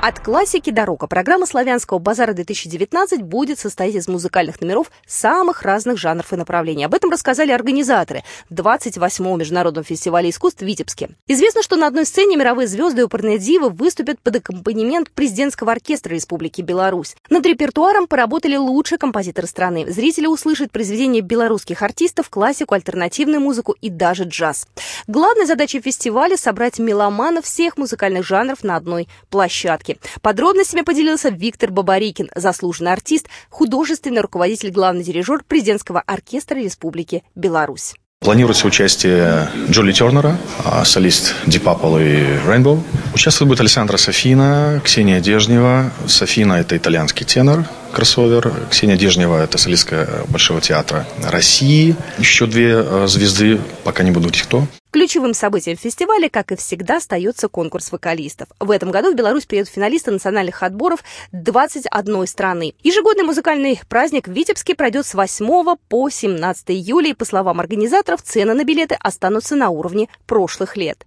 От 0.07 0.19
классики 0.19 0.69
до 0.69 0.85
рока 0.85 1.07
программа 1.07 1.47
«Славянского 1.47 1.97
базара-2019» 1.97 3.23
будет 3.23 3.57
состоять 3.57 3.95
из 3.95 4.07
музыкальных 4.07 4.61
номеров 4.61 4.91
самых 5.07 5.63
разных 5.63 5.97
жанров 5.97 6.31
и 6.31 6.35
направлений. 6.35 6.83
Об 6.83 6.93
этом 6.93 7.09
рассказали 7.09 7.51
организаторы 7.51 8.23
28-го 8.51 9.35
Международного 9.35 9.83
фестиваля 9.83 10.29
искусств 10.29 10.61
в 10.61 10.63
Витебске. 10.63 11.09
Известно, 11.25 11.63
что 11.63 11.75
на 11.75 11.87
одной 11.87 12.05
сцене 12.05 12.37
мировые 12.37 12.67
звезды 12.67 13.01
оперной 13.01 13.39
дивы 13.39 13.71
выступят 13.71 14.19
под 14.19 14.35
аккомпанемент 14.35 15.09
президентского 15.09 15.71
оркестра 15.71 16.13
Республики 16.13 16.61
Беларусь. 16.61 17.15
Над 17.31 17.43
репертуаром 17.43 18.05
поработали 18.05 18.57
лучшие 18.57 18.99
композиторы 18.99 19.47
страны. 19.47 19.91
Зрители 19.91 20.27
услышат 20.27 20.69
произведения 20.69 21.21
белорусских 21.21 21.81
артистов, 21.81 22.29
классику, 22.29 22.75
альтернативную 22.75 23.41
музыку 23.41 23.75
и 23.81 23.89
даже 23.89 24.25
джаз. 24.25 24.67
Главной 25.07 25.47
задачей 25.47 25.81
фестиваля– 25.81 26.37
собрать 26.37 26.77
меломанов 26.77 27.45
всех 27.45 27.79
музыкальных 27.79 28.23
жанров 28.23 28.63
на 28.63 28.75
одной 28.75 29.07
площадке. 29.31 29.94
Подробностями 30.21 30.81
поделился 30.81 31.29
Виктор 31.29 31.71
Бабарикин, 31.71 32.29
заслуженный 32.35 32.91
артист, 32.93 33.27
художественный 33.49 34.21
руководитель, 34.21 34.71
главный 34.71 35.03
дирижер 35.03 35.43
президентского 35.47 36.01
оркестра 36.01 36.55
Республики 36.55 37.23
Беларусь. 37.35 37.95
Планируется 38.25 38.65
участие 38.65 39.47
Джоли 39.69 39.91
Тернера, 39.91 40.39
а, 40.63 40.83
солист 40.83 41.35
Purple 41.45 42.01
и 42.01 42.49
Rainbow. 42.49 42.81
Участвует 43.13 43.49
будет 43.49 43.59
Александра 43.59 43.97
Софина, 43.97 44.81
Ксения 44.83 45.19
Дежнева. 45.19 45.91
Софина– 46.07 46.53
это 46.55 46.75
итальянский 46.75 47.23
тенор, 47.23 47.65
кроссовер. 47.91 48.51
Ксения 48.71 48.97
Дежнева– 48.97 49.43
это 49.43 49.59
солистка 49.59 50.23
Большого 50.27 50.59
театра 50.59 51.05
России. 51.23 51.95
Еще 52.17 52.47
две 52.47 52.77
а, 52.77 53.05
звезды, 53.07 53.59
пока 53.83 54.01
не 54.01 54.09
буду 54.09 54.27
говорить 54.27 54.41
кто. 54.41 54.65
Ключевым 54.95 55.33
событием 55.33 55.75
фестиваля, 55.75 56.29
как 56.29 56.53
и 56.53 56.55
всегда, 56.55 56.95
остается 56.95 57.49
конкурс 57.49 57.91
вокалистов. 57.91 58.47
В 58.61 58.71
этом 58.71 58.91
году 58.91 59.11
в 59.11 59.13
Беларусь 59.13 59.45
приедут 59.45 59.73
финалисты 59.73 60.09
национальных 60.09 60.63
отборов 60.63 61.03
21 61.33 62.27
страны. 62.27 62.75
Ежегодный 62.81 63.25
музыкальный 63.25 63.77
праздник 63.89 64.29
в 64.29 64.31
Витебске 64.31 64.73
пройдет 64.73 65.05
с 65.05 65.13
8 65.13 65.75
по 65.89 66.09
17 66.09 66.71
июля, 66.71 67.09
и, 67.09 67.13
по 67.13 67.25
словам 67.25 67.59
организаторов, 67.59 68.21
цены 68.21 68.53
на 68.53 68.63
билеты 68.63 68.95
останутся 68.97 69.57
на 69.57 69.69
уровне 69.69 70.07
прошлых 70.27 70.77
лет. 70.77 71.03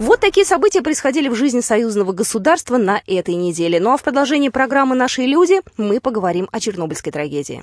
Вот 0.00 0.18
такие 0.18 0.44
события 0.44 0.82
происходили 0.82 1.28
в 1.28 1.36
жизни 1.36 1.60
союзного 1.60 2.10
государства 2.10 2.76
на 2.76 3.02
этой 3.06 3.36
неделе. 3.36 3.78
Ну 3.78 3.92
а 3.92 3.96
в 3.96 4.02
продолжении 4.02 4.48
программы 4.48 4.96
«Наши 4.96 5.22
люди» 5.22 5.60
мы 5.76 6.00
поговорим 6.00 6.48
о 6.50 6.58
чернобыльской 6.58 7.12
трагедии. 7.12 7.62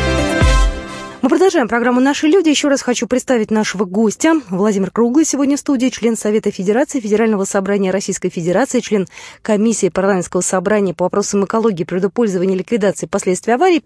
Мы 1.21 1.29
продолжаем 1.29 1.67
программу 1.67 1.99
«Наши 1.99 2.25
люди». 2.25 2.49
Еще 2.49 2.67
раз 2.67 2.81
хочу 2.81 3.05
представить 3.05 3.51
нашего 3.51 3.85
гостя. 3.85 4.41
Владимир 4.49 4.89
Круглый 4.89 5.23
сегодня 5.23 5.55
в 5.55 5.59
студии, 5.59 5.89
член 5.89 6.17
Совета 6.17 6.49
Федерации 6.49 6.99
Федерального 6.99 7.43
собрания 7.43 7.91
Российской 7.91 8.29
Федерации, 8.29 8.79
член 8.79 9.07
комиссии 9.43 9.89
парламентского 9.89 10.41
собрания 10.41 10.95
по 10.95 11.03
вопросам 11.03 11.45
экологии, 11.45 11.83
предупользования 11.83 12.55
и 12.55 12.57
ликвидации 12.57 13.05
последствий 13.05 13.53
аварий. 13.53 13.83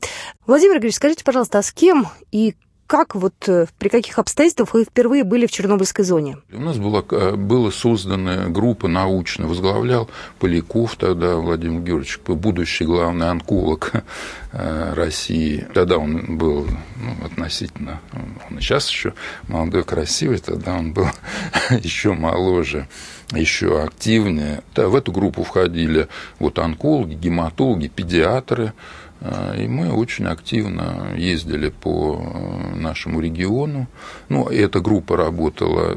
Владимир 0.47 0.75
Григорьевич, 0.75 0.95
скажите, 0.95 1.25
пожалуйста, 1.25 1.59
а 1.59 1.63
с 1.63 1.73
кем 1.73 2.07
и 2.31 2.55
как 2.87 3.15
вот, 3.15 3.33
э, 3.47 3.65
при 3.79 3.89
каких 3.89 4.19
обстоятельствах 4.19 4.73
вы 4.73 4.83
впервые 4.83 5.23
были 5.23 5.47
в 5.47 5.51
Чернобыльской 5.51 6.05
зоне? 6.05 6.37
У 6.53 6.59
нас 6.59 6.77
была, 6.77 7.03
э, 7.09 7.35
была 7.35 7.71
создана 7.71 8.47
группа 8.49 8.87
научная, 8.87 9.47
возглавлял 9.47 10.09
Поляков 10.39 10.95
тогда 10.95 11.37
Владимир 11.37 11.81
Георгиевич, 11.81 12.19
будущий 12.27 12.85
главный 12.85 13.29
онколог 13.29 13.91
э, 14.51 14.93
России. 14.93 15.67
Тогда 15.73 15.97
он 15.97 16.37
был 16.37 16.67
ну, 16.95 17.25
относительно, 17.25 18.01
он 18.13 18.59
сейчас 18.59 18.89
еще 18.89 19.13
молодой, 19.47 19.83
красивый, 19.83 20.37
тогда 20.37 20.75
он 20.75 20.93
был 20.93 21.07
еще 21.71 22.13
моложе 22.13 22.87
еще 23.31 23.81
активнее. 23.81 24.61
Да, 24.75 24.87
в 24.87 24.95
эту 24.95 25.11
группу 25.11 25.43
входили 25.43 26.07
вот 26.39 26.59
онкологи, 26.59 27.13
гематологи, 27.13 27.87
педиатры, 27.87 28.73
и 29.57 29.67
мы 29.67 29.91
очень 29.91 30.25
активно 30.25 31.13
ездили 31.15 31.69
по 31.69 32.21
э, 32.21 32.75
нашему 32.75 33.21
региону. 33.21 33.87
Ну, 34.29 34.47
эта 34.47 34.81
группа 34.81 35.17
работала 35.17 35.93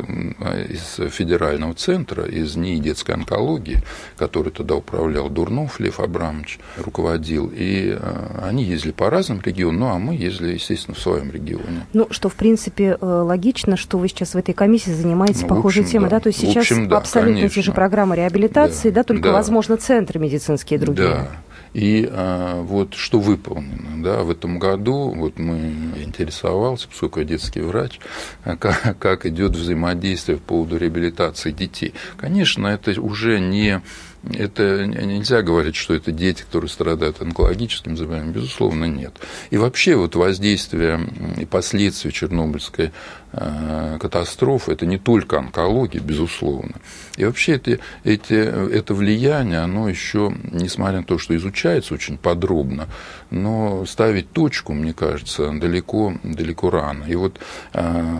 из 0.68 1.00
федерального 1.10 1.74
центра, 1.74 2.24
из 2.24 2.56
НИИ 2.56 2.78
детской 2.78 3.12
онкологии, 3.12 3.82
который 4.16 4.50
тогда 4.50 4.76
управлял 4.76 5.28
Дурнов 5.28 5.78
Лев 5.80 6.00
Абрамович, 6.00 6.58
руководил. 6.78 7.52
И 7.54 7.96
э, 7.98 8.40
они 8.42 8.64
ездили 8.64 8.92
по 8.92 9.10
разным 9.10 9.40
регионам, 9.44 9.78
ну, 9.78 9.86
а 9.88 9.98
мы 9.98 10.14
ездили, 10.14 10.54
естественно, 10.54 10.94
в 10.94 11.00
своем 11.00 11.30
регионе. 11.30 11.86
Ну, 11.92 12.06
что, 12.10 12.28
в 12.28 12.34
принципе, 12.34 12.96
э, 12.98 13.04
логично, 13.04 13.76
что 13.76 13.98
вы 13.98 14.08
сейчас 14.08 14.34
в 14.34 14.36
этой 14.36 14.54
комиссии 14.54 14.90
занимаетесь 14.90 15.42
ну, 15.42 15.48
похожей 15.48 15.82
общем, 15.82 15.92
темой, 15.92 16.10
да. 16.10 16.16
да? 16.16 16.20
То 16.20 16.28
есть 16.28 16.40
сейчас 16.40 16.64
общем, 16.64 16.88
да, 16.88 16.96
абсолютно 16.96 17.34
конечно. 17.34 17.54
те 17.54 17.62
же 17.62 17.72
программы 17.72 18.16
реабилитации, 18.16 18.90
да, 18.90 19.00
да 19.00 19.04
только, 19.04 19.24
да. 19.24 19.32
возможно, 19.32 19.76
центры 19.76 20.18
медицинские 20.18 20.78
другие. 20.78 21.08
Да. 21.08 21.28
И 21.74 22.08
а, 22.10 22.62
вот 22.62 22.94
что 22.94 23.18
выполнено. 23.18 24.02
Да, 24.02 24.22
в 24.22 24.30
этом 24.30 24.58
году 24.58 25.12
вот 25.14 25.38
мы 25.38 25.58
интересовался, 26.02 26.88
поскольку 26.88 27.20
я 27.20 27.26
детский 27.26 27.60
врач, 27.60 28.00
а, 28.44 28.56
как, 28.56 28.98
как 28.98 29.26
идет 29.26 29.52
взаимодействие 29.52 30.38
по 30.38 30.44
поводу 30.44 30.76
реабилитации 30.78 31.50
детей. 31.50 31.94
Конечно, 32.16 32.66
это 32.66 33.00
уже 33.00 33.40
не 33.40 33.82
это 34.24 34.84
нельзя 34.86 35.42
говорить, 35.42 35.76
что 35.76 35.94
это 35.94 36.10
дети, 36.10 36.42
которые 36.42 36.68
страдают 36.68 37.22
онкологическим 37.22 37.96
заболеванием. 37.96 38.32
Безусловно, 38.32 38.84
нет. 38.84 39.14
И 39.50 39.56
вообще 39.56 39.94
вот 39.94 40.16
воздействие 40.16 41.00
и 41.38 41.44
последствия 41.44 42.10
Чернобыльской 42.10 42.90
э, 43.32 43.98
катастрофы– 44.00 44.72
это 44.72 44.86
не 44.86 44.98
только 44.98 45.38
онкология, 45.38 46.00
безусловно. 46.00 46.74
И 47.16 47.24
вообще 47.24 47.52
это, 47.52 47.78
эти, 48.02 48.34
это 48.34 48.92
влияние, 48.92 49.60
оно 49.60 49.88
еще, 49.88 50.34
несмотря 50.50 50.98
на 50.98 51.04
то, 51.04 51.18
что 51.18 51.36
изучается 51.36 51.94
очень 51.94 52.18
подробно, 52.18 52.88
но 53.30 53.86
ставить 53.86 54.32
точку, 54.32 54.72
мне 54.72 54.94
кажется, 54.94 55.52
далеко, 55.52 56.14
далеко 56.24 56.70
рано. 56.70 57.04
И 57.04 57.14
вот, 57.14 57.38
э, 57.72 58.18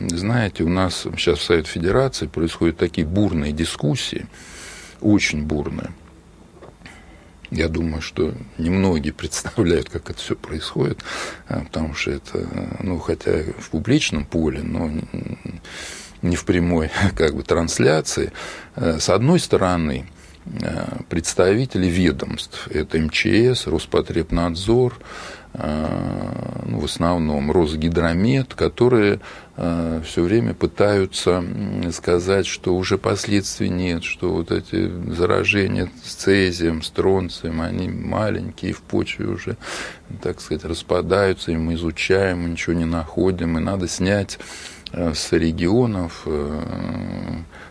знаете, 0.00 0.64
у 0.64 0.70
нас 0.70 1.06
сейчас 1.16 1.40
в 1.40 1.44
Совет 1.44 1.66
Федерации 1.66 2.26
происходят 2.26 2.78
такие 2.78 3.06
бурные 3.06 3.52
дискуссии, 3.52 4.26
очень 5.06 5.44
бурная. 5.44 5.92
Я 7.50 7.68
думаю, 7.68 8.02
что 8.02 8.34
немногие 8.58 9.12
представляют, 9.12 9.88
как 9.88 10.10
это 10.10 10.18
все 10.18 10.34
происходит, 10.34 10.98
а, 11.48 11.60
потому 11.60 11.94
что 11.94 12.10
это, 12.10 12.46
ну, 12.80 12.98
хотя 12.98 13.30
в 13.58 13.70
публичном 13.70 14.24
поле, 14.24 14.62
но 14.62 14.90
не 16.22 16.36
в 16.36 16.44
прямой 16.44 16.90
как 17.16 17.34
бы, 17.34 17.42
трансляции. 17.42 18.32
Э, 18.74 18.98
с 18.98 19.08
одной 19.08 19.38
стороны, 19.38 20.06
э, 20.44 20.98
представители 21.08 21.86
ведомств, 21.86 22.68
это 22.68 22.98
МЧС, 22.98 23.68
Роспотребнадзор, 23.68 24.98
ну, 25.58 26.80
в 26.80 26.84
основном 26.84 27.50
Росгидромет, 27.50 28.54
которые 28.54 29.20
Э, 29.58 30.02
все 30.04 30.22
время 30.22 30.52
пытаются 30.52 31.42
сказать, 31.90 32.46
что 32.46 32.76
уже 32.76 32.98
последствий 32.98 33.70
нет, 33.70 34.04
что 34.04 34.30
вот 34.30 34.52
эти 34.52 34.90
заражения 35.12 35.90
с 36.04 36.14
цезием, 36.14 36.82
с 36.82 36.90
тронцием, 36.90 37.62
они 37.62 37.88
маленькие, 37.88 38.74
в 38.74 38.82
почве 38.82 39.26
уже, 39.26 39.56
так 40.22 40.40
сказать, 40.42 40.64
распадаются, 40.64 41.52
и 41.52 41.56
мы 41.56 41.74
изучаем, 41.74 42.42
мы 42.42 42.50
ничего 42.50 42.74
не 42.74 42.84
находим, 42.84 43.56
и 43.56 43.62
надо 43.62 43.88
снять 43.88 44.38
э, 44.38 44.75
с 44.96 45.32
регионов 45.32 46.22
э, 46.24 46.62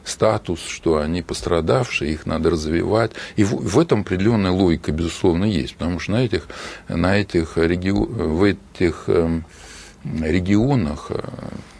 статус, 0.03 0.59
что 0.61 0.99
они 0.99 1.21
пострадавшие, 1.21 2.13
их 2.13 2.25
надо 2.25 2.51
развивать. 2.51 3.11
И 3.35 3.43
в, 3.43 3.55
в 3.55 3.79
этом 3.79 4.01
определенная 4.01 4.51
логика, 4.51 4.91
безусловно, 4.91 5.45
есть, 5.45 5.75
потому 5.75 5.99
что 5.99 6.11
на 6.13 6.23
этих, 6.23 6.47
на 6.87 7.17
этих, 7.17 7.57
регион, 7.57 8.05
в 8.05 8.43
этих 8.43 9.05
эм, 9.07 9.45
регионах 10.03 11.11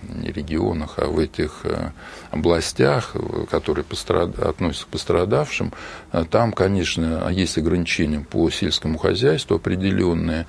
не 0.10 0.32
регионах, 0.32 0.96
а 0.98 1.08
в 1.08 1.20
этих 1.20 1.62
э, 1.64 1.92
областях, 2.32 3.16
которые 3.50 3.84
пострад... 3.84 4.38
относятся 4.40 4.86
к 4.86 4.90
пострадавшим, 4.90 5.74
э, 6.12 6.26
там, 6.30 6.52
конечно, 6.52 7.28
есть 7.30 7.58
ограничения 7.58 8.20
по 8.20 8.50
сельскому 8.50 8.98
хозяйству 8.98 9.56
определенные, 9.56 10.46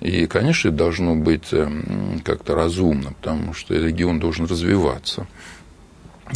и, 0.00 0.26
конечно, 0.26 0.68
это 0.68 0.78
должно 0.78 1.14
быть 1.14 1.52
эм, 1.52 2.20
как-то 2.24 2.54
разумно, 2.54 3.12
потому 3.12 3.52
что 3.52 3.74
регион 3.74 4.18
должен 4.18 4.46
развиваться. 4.46 5.26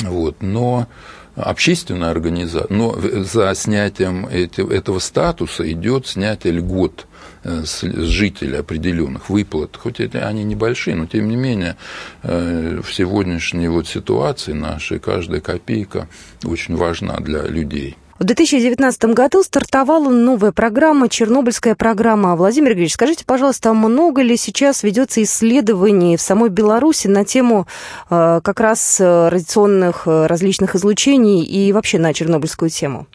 Вот. 0.02 0.42
Но 0.42 0.86
общественная 1.34 2.10
организация, 2.10 2.74
но 2.76 2.94
за 3.00 3.54
снятием 3.54 4.26
этого 4.26 4.98
статуса 4.98 5.70
идет 5.70 6.06
снятие 6.06 6.52
льгот 6.54 7.06
с 7.42 7.82
жителей 7.82 8.58
определенных 8.58 9.28
выплат, 9.28 9.76
хоть 9.76 10.00
они 10.00 10.44
небольшие, 10.44 10.96
но 10.96 11.06
тем 11.06 11.28
не 11.28 11.36
менее 11.36 11.76
в 12.22 12.86
сегодняшней 12.90 13.68
вот 13.68 13.86
ситуации 13.86 14.52
нашей 14.52 14.98
каждая 14.98 15.40
копейка 15.40 16.08
очень 16.44 16.76
важна 16.76 17.16
для 17.16 17.42
людей. 17.42 17.96
В 18.16 18.22
2019 18.22 19.06
году 19.06 19.42
стартовала 19.42 20.08
новая 20.08 20.52
программа, 20.52 21.08
Чернобыльская 21.08 21.74
программа. 21.74 22.36
Владимир 22.36 22.68
Григорьевич, 22.68 22.92
скажите, 22.92 23.24
пожалуйста, 23.24 23.74
много 23.74 24.22
ли 24.22 24.36
сейчас 24.36 24.84
ведется 24.84 25.20
исследований 25.24 26.16
в 26.16 26.20
самой 26.20 26.48
Беларуси 26.48 27.08
на 27.08 27.24
тему 27.24 27.66
э, 28.10 28.40
как 28.44 28.60
раз 28.60 29.00
э, 29.00 29.28
радиационных 29.30 30.06
э, 30.06 30.26
различных 30.26 30.76
излучений 30.76 31.42
и 31.42 31.72
вообще 31.72 31.98
на 31.98 32.14
чернобыльскую 32.14 32.70
тему? 32.70 33.08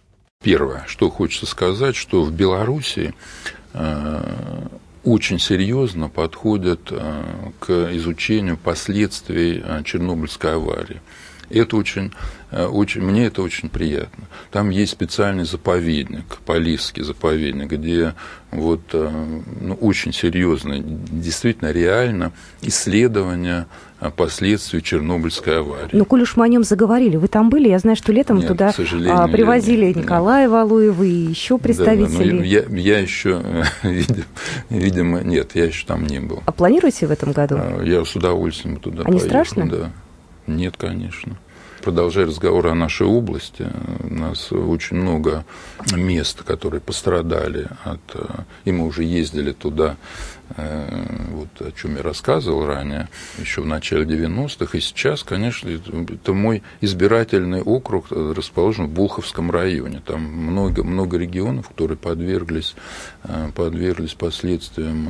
Первое, 0.44 0.84
что 0.86 1.10
хочется 1.10 1.46
сказать, 1.46 1.96
что 1.96 2.24
в 2.24 2.32
Беларуси 2.32 3.14
очень 5.04 5.40
серьезно 5.40 6.10
подходят 6.10 6.92
к 7.60 7.70
изучению 7.96 8.58
последствий 8.58 9.64
Чернобыльской 9.86 10.56
аварии. 10.56 11.02
Это 11.50 11.78
очень, 11.78 12.12
э, 12.52 12.66
очень, 12.66 13.02
мне 13.02 13.26
это 13.26 13.42
очень 13.42 13.70
приятно. 13.70 14.26
Там 14.52 14.70
есть 14.70 14.92
специальный 14.92 15.46
заповедник, 15.46 16.38
Полисский 16.46 17.04
заповедник, 17.04 17.72
где 17.72 18.14
вот, 18.52 18.82
э, 18.94 19.40
ну, 19.62 19.76
очень 19.76 20.14
серьезно, 20.14 20.80
действительно 20.80 21.72
реально 21.72 22.32
исследование 22.62 23.66
последствий 24.16 24.82
Чернобыльской 24.82 25.60
аварии. 25.60 25.90
Ну, 25.92 26.06
коль 26.06 26.22
уж 26.22 26.38
мы 26.38 26.46
о 26.46 26.48
нем 26.48 26.64
заговорили, 26.64 27.18
вы 27.18 27.28
там 27.28 27.50
были? 27.50 27.68
Я 27.68 27.80
знаю, 27.80 27.98
что 27.98 28.14
летом 28.14 28.38
нет, 28.38 28.48
туда 28.48 28.72
а, 29.10 29.28
привозили 29.28 29.88
нет, 29.88 29.98
Николая 29.98 30.44
нет. 30.44 30.52
Валуева 30.52 31.04
и 31.04 31.10
еще 31.10 31.58
представителей. 31.58 32.32
Да, 32.32 32.68
да, 32.70 32.76
я, 32.76 32.94
я 32.96 33.00
еще, 33.00 33.42
видимо, 34.70 35.22
нет, 35.22 35.52
я 35.56 35.66
еще 35.66 35.86
там 35.86 36.08
не 36.08 36.20
был. 36.20 36.42
А 36.46 36.52
планируете 36.52 37.08
в 37.08 37.12
этом 37.12 37.34
году? 37.34 37.56
А, 37.60 37.84
я 37.84 38.06
с 38.06 38.16
удовольствием 38.16 38.78
туда 38.78 39.02
а 39.02 39.06
поеду. 39.06 39.22
не 39.22 39.30
страшно? 39.30 39.70
Да. 39.70 39.92
Нет, 40.50 40.78
конечно. 40.78 41.38
Продолжая 41.82 42.26
разговор 42.26 42.68
о 42.68 42.76
нашей 42.76 43.08
области, 43.08 43.66
у 44.04 44.14
нас 44.14 44.52
очень 44.52 44.98
много 44.98 45.46
мест, 45.94 46.44
которые 46.44 46.82
пострадали 46.82 47.68
от... 47.84 48.02
И 48.66 48.72
мы 48.72 48.86
уже 48.86 49.04
ездили 49.04 49.54
туда 49.54 49.96
Э, 50.58 51.06
вот 51.30 51.62
о 51.62 51.72
чем 51.72 51.96
я 51.98 52.02
рассказывал 52.02 52.66
ранее, 52.66 53.08
еще 53.38 53.62
в 53.62 53.66
начале 53.66 54.06
90-х, 54.06 54.78
и 54.78 54.82
сейчас, 54.82 55.24
конечно, 55.24 55.70
это 55.70 56.34
мой 56.34 56.64
избирательный 56.82 57.62
округ, 57.62 58.08
э, 58.10 58.34
расположен 58.36 58.88
в 58.88 58.90
Булховском 58.90 59.52
районе. 59.52 60.02
Там 60.04 60.22
много, 60.24 60.84
много 60.84 61.18
регионов, 61.18 61.70
которые 61.70 61.98
подверглись, 61.98 62.76
э, 63.24 63.50
подверглись 63.54 64.16
последствиям 64.16 65.10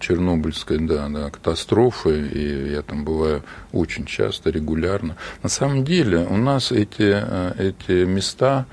Чернобыльской 0.00 0.78
да, 0.78 1.08
да, 1.08 1.30
катастрофы, 1.30 2.26
и 2.26 2.72
я 2.72 2.82
там 2.82 3.04
бываю 3.04 3.44
очень 3.72 4.06
часто, 4.06 4.50
регулярно. 4.50 5.16
На 5.42 5.48
самом 5.48 5.84
деле 5.84 5.93
у 6.02 6.36
нас 6.36 6.72
эти, 6.72 7.22
эти 7.58 8.04
места, 8.04 8.66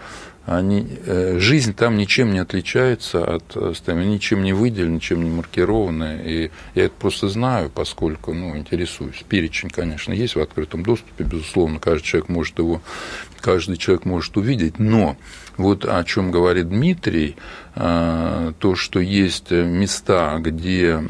они, 0.46 0.88
э, 1.06 1.38
жизнь 1.38 1.74
там 1.74 1.98
ничем 1.98 2.34
не 2.34 2.40
отличается 2.40 3.36
от 3.36 3.44
э, 3.56 3.74
там, 3.86 4.10
ничем 4.10 4.44
не 4.44 4.54
выделена, 4.54 4.96
ничем 4.96 5.24
не 5.24 5.30
маркирована. 5.30 6.20
И 6.20 6.50
я 6.74 6.86
это 6.86 6.96
просто 6.98 7.30
знаю, 7.30 7.70
поскольку 7.70 8.34
ну, 8.34 8.58
интересуюсь. 8.58 9.24
Перечень, 9.30 9.70
конечно, 9.70 10.14
есть 10.14 10.36
в 10.36 10.42
открытом 10.42 10.84
доступе, 10.84 11.24
безусловно, 11.24 11.80
каждый 11.80 12.06
человек 12.06 12.30
может 12.30 12.58
его, 12.58 12.82
каждый 13.40 13.78
человек 13.78 14.06
может 14.06 14.36
увидеть, 14.36 14.80
но 14.80 15.16
вот 15.58 15.86
о 15.86 16.04
чем 16.04 16.32
говорит 16.32 16.70
Дмитрий, 16.70 17.36
э, 17.76 18.54
то, 18.58 18.76
что 18.76 19.00
есть 19.00 19.52
места, 19.52 20.38
где, 20.40 21.04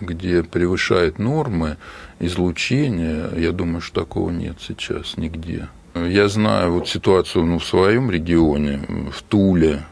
где 0.00 0.42
превышает 0.42 1.20
нормы 1.20 1.76
излучения, 2.20 3.30
я 3.36 3.52
думаю, 3.52 3.80
что 3.80 4.02
такого 4.02 4.30
нет 4.30 4.56
сейчас 4.60 5.16
нигде. 5.16 5.68
Я 5.94 6.28
знаю 6.28 6.74
вот 6.74 6.88
ситуацию 6.88 7.44
ну, 7.44 7.58
в 7.58 7.64
своем 7.64 8.10
регионе, 8.10 8.80
в 9.10 9.22
Туле. 9.22 9.82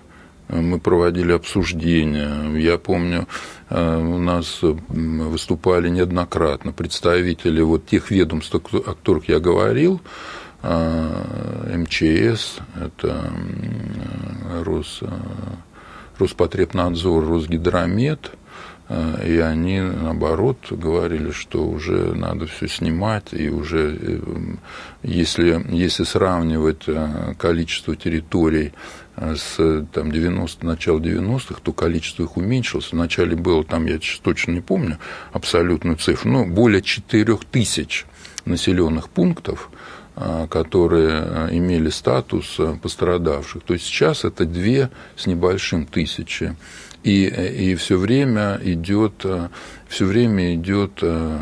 Мы 0.48 0.78
проводили 0.78 1.32
обсуждения. 1.32 2.56
Я 2.56 2.78
помню, 2.78 3.26
э, 3.68 3.96
у 3.96 4.18
нас 4.18 4.60
выступали 4.62 5.88
неоднократно 5.88 6.72
представители 6.72 7.60
вот 7.60 7.86
тех 7.86 8.10
ведомств, 8.10 8.54
о 8.54 8.60
которых 8.60 9.28
я 9.28 9.40
говорил, 9.40 10.00
э, 10.62 11.76
МЧС, 11.76 12.58
это 12.80 13.32
Рос, 14.64 15.00
э, 15.02 15.08
Роспотребнадзор, 16.18 17.26
Росгидромет– 17.26 18.30
и 18.90 19.36
они, 19.36 19.80
наоборот, 19.80 20.58
говорили, 20.70 21.30
что 21.30 21.62
уже 21.66 22.14
надо 22.14 22.46
все 22.46 22.68
снимать, 22.68 23.32
и 23.32 23.50
уже, 23.50 23.98
э, 24.00 24.20
если, 25.02 25.62
если 25.68 26.04
сравнивать 26.04 26.84
э, 26.86 27.34
количество 27.38 27.94
территорий 27.96 28.72
с 29.14 29.84
там, 29.92 30.10
90, 30.10 30.64
начала 30.64 31.00
90-х, 31.00 31.60
то 31.62 31.72
количество 31.72 32.22
их 32.22 32.38
уменьшилось. 32.38 32.92
Вначале 32.92 33.36
было, 33.36 33.62
там, 33.62 33.84
я 33.86 33.98
точно 34.22 34.52
не 34.52 34.60
помню 34.60 34.98
абсолютную 35.32 35.96
цифру, 35.96 36.30
но 36.30 36.46
более 36.46 36.80
4 36.80 37.36
тысяч 37.50 38.06
населенных 38.44 39.10
пунктов, 39.10 39.70
которые 40.14 41.48
имели 41.50 41.90
статус 41.90 42.60
пострадавших. 42.80 43.64
То 43.64 43.74
есть 43.74 43.86
сейчас 43.86 44.24
это 44.24 44.44
две 44.44 44.88
с 45.16 45.26
небольшим 45.26 45.84
тысячи 45.84 46.54
и, 47.02 47.26
и 47.26 47.74
все 47.74 47.96
время 47.96 48.60
идет 48.62 49.24
все 49.88 50.04
время 50.04 50.54
идет 50.54 50.98
э, 51.02 51.38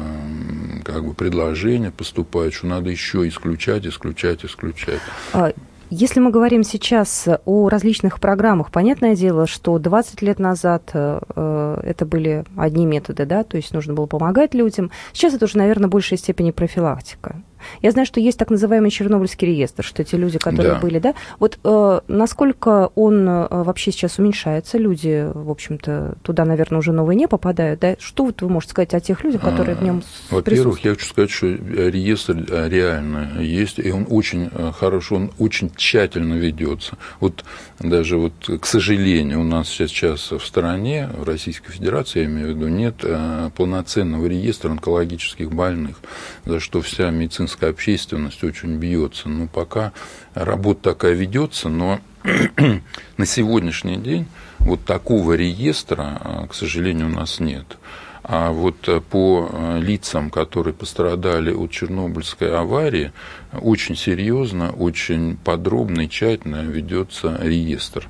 как 0.84 1.04
бы 1.04 1.14
предложение 1.14 1.90
поступает, 1.90 2.54
что 2.54 2.68
надо 2.68 2.90
еще 2.90 3.26
исключать, 3.28 3.86
исключать, 3.86 4.44
исключать. 4.44 5.00
А, 5.32 5.52
если 5.90 6.20
мы 6.20 6.30
говорим 6.30 6.62
сейчас 6.62 7.28
о 7.44 7.68
различных 7.68 8.20
программах, 8.20 8.70
понятное 8.70 9.16
дело, 9.16 9.46
что 9.46 9.78
20 9.78 10.22
лет 10.22 10.38
назад 10.38 10.90
э, 10.94 11.20
э, 11.34 11.80
это 11.82 12.06
были 12.06 12.44
одни 12.56 12.86
методы, 12.86 13.26
да, 13.26 13.42
то 13.42 13.56
есть 13.56 13.74
нужно 13.74 13.94
было 13.94 14.06
помогать 14.06 14.54
людям. 14.54 14.90
Сейчас 15.12 15.34
это 15.34 15.44
уже, 15.44 15.58
наверное, 15.58 15.88
в 15.88 15.90
большей 15.90 16.16
степени 16.16 16.52
профилактика. 16.52 17.42
Я 17.82 17.90
знаю, 17.90 18.06
что 18.06 18.20
есть 18.20 18.38
так 18.38 18.50
называемый 18.50 18.90
Чернобыльский 18.90 19.46
реестр, 19.46 19.82
что 19.84 20.02
эти 20.02 20.14
люди, 20.14 20.38
которые 20.38 20.74
да. 20.74 20.80
были, 20.80 20.98
да, 20.98 21.14
вот 21.38 21.58
э, 21.62 22.00
насколько 22.08 22.90
он 22.94 23.28
э, 23.28 23.46
вообще 23.50 23.92
сейчас 23.92 24.18
уменьшается, 24.18 24.78
люди, 24.78 25.30
в 25.32 25.50
общем-то, 25.50 26.16
туда, 26.22 26.44
наверное, 26.44 26.78
уже 26.78 26.92
новые 26.92 27.16
не 27.16 27.28
попадают, 27.28 27.80
да? 27.80 27.96
Что 27.98 28.24
вот 28.24 28.42
вы 28.42 28.48
можете 28.48 28.72
сказать 28.72 28.94
о 28.94 29.00
тех 29.00 29.24
людях, 29.24 29.40
которые 29.40 29.76
а, 29.76 29.78
в 29.78 29.82
нем 29.82 30.02
Во-первых, 30.30 30.80
я 30.80 30.92
хочу 30.92 31.06
сказать, 31.06 31.30
что 31.30 31.46
реестр 31.46 32.44
э, 32.48 32.68
реально 32.68 33.40
есть, 33.40 33.78
и 33.78 33.90
он 33.90 34.06
очень 34.08 34.50
э, 34.52 34.72
хорошо, 34.76 35.16
он 35.16 35.32
очень 35.38 35.70
тщательно 35.74 36.34
ведется. 36.34 36.96
Вот 37.20 37.44
даже 37.78 38.16
вот, 38.16 38.32
к 38.60 38.66
сожалению, 38.66 39.40
у 39.40 39.44
нас 39.44 39.68
сейчас 39.68 40.30
в 40.30 40.44
стране, 40.44 41.08
в 41.16 41.24
Российской 41.24 41.72
Федерации, 41.72 42.20
я 42.20 42.24
имею 42.26 42.48
в 42.48 42.50
виду, 42.56 42.68
нет 42.68 42.96
э, 43.02 43.50
полноценного 43.56 44.26
реестра 44.26 44.70
онкологических 44.70 45.52
больных, 45.52 45.96
за 46.44 46.60
что 46.60 46.80
вся 46.80 47.10
медицинская 47.10 47.45
медицинская 47.46 47.70
общественность 47.70 48.42
очень 48.42 48.76
бьется. 48.76 49.28
Но 49.28 49.46
пока 49.46 49.92
работа 50.34 50.94
такая 50.94 51.14
ведется, 51.14 51.68
но 51.68 52.00
на 53.16 53.26
сегодняшний 53.26 53.98
день 53.98 54.26
вот 54.58 54.84
такого 54.84 55.34
реестра, 55.34 56.18
а, 56.20 56.46
к 56.48 56.54
сожалению, 56.54 57.06
у 57.06 57.10
нас 57.10 57.38
нет. 57.38 57.78
А 58.24 58.50
вот 58.50 58.88
э, 58.88 59.00
по 59.00 59.48
э, 59.48 59.78
лицам, 59.78 60.30
которые 60.30 60.74
пострадали 60.74 61.52
от 61.52 61.70
Чернобыльской 61.70 62.52
аварии, 62.52 63.12
очень 63.52 63.94
серьезно, 63.94 64.72
очень 64.72 65.36
подробно 65.36 66.00
и 66.02 66.08
тщательно 66.08 66.64
ведется 66.64 67.38
реестр. 67.40 68.08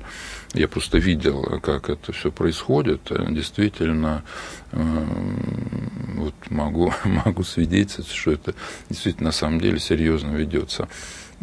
Я 0.57 0.67
просто 0.67 0.97
видел, 0.97 1.43
как 1.61 1.89
это 1.89 2.11
все 2.11 2.31
происходит. 2.31 3.11
Действительно, 3.29 4.23
вот 4.71 6.33
могу, 6.49 6.91
могу 7.03 7.43
свидетельствовать, 7.43 8.11
что 8.11 8.31
это 8.31 8.53
действительно 8.89 9.27
на 9.27 9.31
самом 9.31 9.61
деле 9.61 9.79
серьезно 9.79 10.31
ведется. 10.31 10.87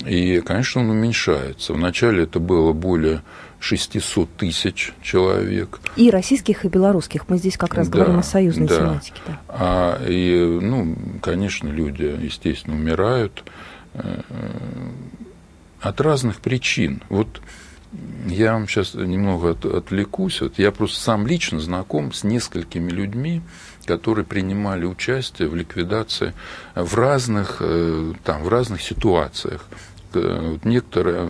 И, 0.04 0.40
конечно, 0.40 0.80
он 0.80 0.90
уменьшается. 0.90 1.72
Вначале 1.72 2.24
это 2.24 2.40
было 2.40 2.72
более 2.72 3.22
600 3.60 4.36
тысяч 4.36 4.92
человек. 5.00 5.78
И 5.94 6.10
российских, 6.10 6.64
и 6.64 6.68
белорусских. 6.68 7.28
Мы 7.28 7.38
здесь 7.38 7.56
как 7.56 7.74
раз 7.74 7.88
да, 7.88 7.98
говорим 7.98 8.18
о 8.18 8.24
союзной 8.24 8.66
да. 8.66 8.76
тематике. 8.76 9.20
Да. 9.26 9.40
А, 9.48 10.04
и, 10.04 10.36
ну, 10.60 10.96
конечно, 11.22 11.68
люди, 11.68 12.02
естественно, 12.20 12.74
умирают 12.74 13.44
э, 13.94 14.20
от 15.80 16.00
разных 16.00 16.40
причин. 16.40 17.00
Вот 17.08 17.40
я 18.26 18.52
вам 18.52 18.66
сейчас 18.68 18.94
немного 18.94 19.50
от, 19.50 19.64
отвлекусь. 19.64 20.40
Вот 20.40 20.58
я 20.58 20.72
просто 20.72 21.00
сам 21.00 21.26
лично 21.26 21.60
знаком 21.60 22.12
с 22.12 22.24
несколькими 22.24 22.90
людьми, 22.90 23.42
которые 23.86 24.24
принимали 24.24 24.84
участие 24.84 25.48
в 25.48 25.54
ликвидации 25.54 26.34
в 26.74 26.94
разных, 26.94 27.58
э, 27.60 28.12
там, 28.24 28.42
в 28.42 28.48
разных 28.48 28.82
ситуациях. 28.82 29.66
Вот 30.12 30.64
некоторые, 30.64 31.28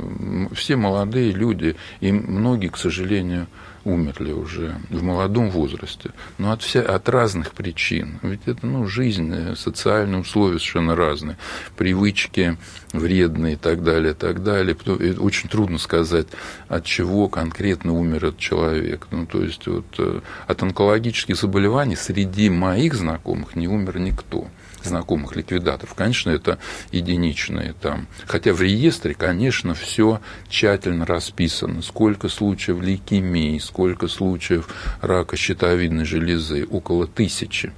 все 0.54 0.76
молодые 0.76 1.32
люди, 1.32 1.74
и 2.00 2.12
многие, 2.12 2.68
к 2.68 2.76
сожалению, 2.76 3.46
умерли 3.84 4.32
уже 4.32 4.76
в 4.90 5.02
молодом 5.02 5.50
возрасте, 5.50 6.10
но 6.38 6.52
от, 6.52 6.62
вся, 6.62 6.80
от 6.80 7.08
разных 7.08 7.52
причин. 7.52 8.18
Ведь 8.22 8.42
это 8.46 8.66
ну, 8.66 8.86
жизнь, 8.86 9.54
социальные 9.56 10.20
условия 10.20 10.58
совершенно 10.58 10.96
разные, 10.96 11.36
привычки 11.76 12.56
вредные 12.92 13.54
и 13.54 13.56
так 13.56 13.82
далее, 13.82 14.12
и 14.12 14.14
так 14.14 14.42
далее. 14.42 14.76
Очень 15.18 15.48
трудно 15.48 15.78
сказать, 15.78 16.28
от 16.68 16.84
чего 16.84 17.28
конкретно 17.28 17.92
умер 17.92 18.26
этот 18.26 18.38
человек. 18.38 19.06
Ну, 19.10 19.26
то 19.26 19.42
есть 19.42 19.66
вот, 19.66 19.86
э, 19.98 20.20
от 20.46 20.62
онкологических 20.62 21.36
заболеваний 21.36 21.96
среди 21.96 22.50
моих 22.50 22.94
знакомых 22.94 23.56
не 23.56 23.68
умер 23.68 23.98
никто 23.98 24.48
знакомых 24.84 25.36
ликвидаторов. 25.36 25.94
Конечно, 25.94 26.30
это 26.30 26.58
единичные 26.92 27.74
там. 27.80 28.06
Хотя 28.26 28.52
в 28.52 28.60
реестре, 28.60 29.14
конечно, 29.14 29.74
все 29.74 30.20
тщательно 30.48 31.06
расписано. 31.06 31.82
Сколько 31.82 32.28
случаев 32.28 32.80
лейкемии, 32.80 33.58
сколько 33.58 34.08
случаев 34.08 34.68
рака 35.00 35.36
щитовидной 35.36 36.04
железы, 36.04 36.66
около 36.70 37.06
тысячи 37.06 37.72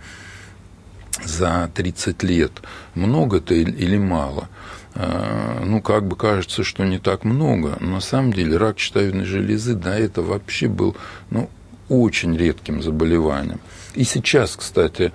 за 1.24 1.70
30 1.74 2.22
лет. 2.22 2.52
Много-то 2.94 3.54
или 3.54 3.96
мало? 3.96 4.48
А, 4.94 5.62
ну, 5.64 5.82
как 5.82 6.06
бы 6.06 6.16
кажется, 6.16 6.64
что 6.64 6.84
не 6.84 6.98
так 6.98 7.24
много, 7.24 7.76
но 7.80 7.92
на 7.92 8.00
самом 8.00 8.32
деле 8.32 8.56
рак 8.56 8.78
щитовидной 8.78 9.26
железы 9.26 9.74
до 9.74 9.90
этого 9.90 10.26
вообще 10.32 10.68
был 10.68 10.96
ну, 11.30 11.50
очень 11.88 12.36
редким 12.36 12.82
заболеванием. 12.82 13.60
И 13.94 14.04
сейчас, 14.04 14.56
кстати, 14.56 15.12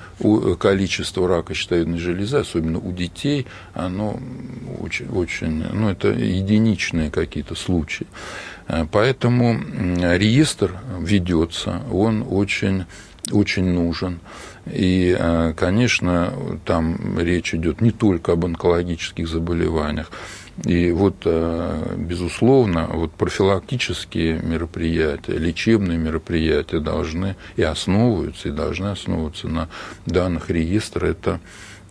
количество 0.59 1.27
рака 1.27 1.53
щитовидной 1.53 1.99
железы, 1.99 2.37
особенно 2.37 2.79
у 2.79 2.91
детей, 2.91 3.45
оно 3.73 4.19
очень, 4.79 5.07
очень 5.09 5.63
ну, 5.71 5.89
это 5.89 6.09
единичные 6.09 7.11
какие-то 7.11 7.53
случаи. 7.55 8.07
Э, 8.67 8.85
поэтому 8.91 9.59
реестр 9.99 10.79
ведется, 10.99 11.83
он 11.91 12.25
очень, 12.27 12.85
очень 13.31 13.65
нужен. 13.65 14.19
И, 14.65 15.15
э, 15.17 15.53
конечно, 15.55 16.33
там 16.65 17.19
речь 17.19 17.53
идет 17.53 17.81
не 17.81 17.91
только 17.91 18.31
об 18.31 18.45
онкологических 18.45 19.27
заболеваниях, 19.27 20.11
и 20.65 20.91
вот, 20.91 21.15
э, 21.25 21.95
безусловно, 21.97 22.87
вот 22.91 23.11
профилактические 23.13 24.41
мероприятия, 24.41 25.37
лечебные 25.37 25.97
мероприятия 25.97 26.79
должны 26.79 27.35
и 27.55 27.63
основываются, 27.63 28.49
и 28.49 28.51
должны 28.51 28.87
основываться 28.87 29.47
на 29.47 29.69
данных 30.05 30.49
реестра. 30.49 31.07
Это, 31.07 31.39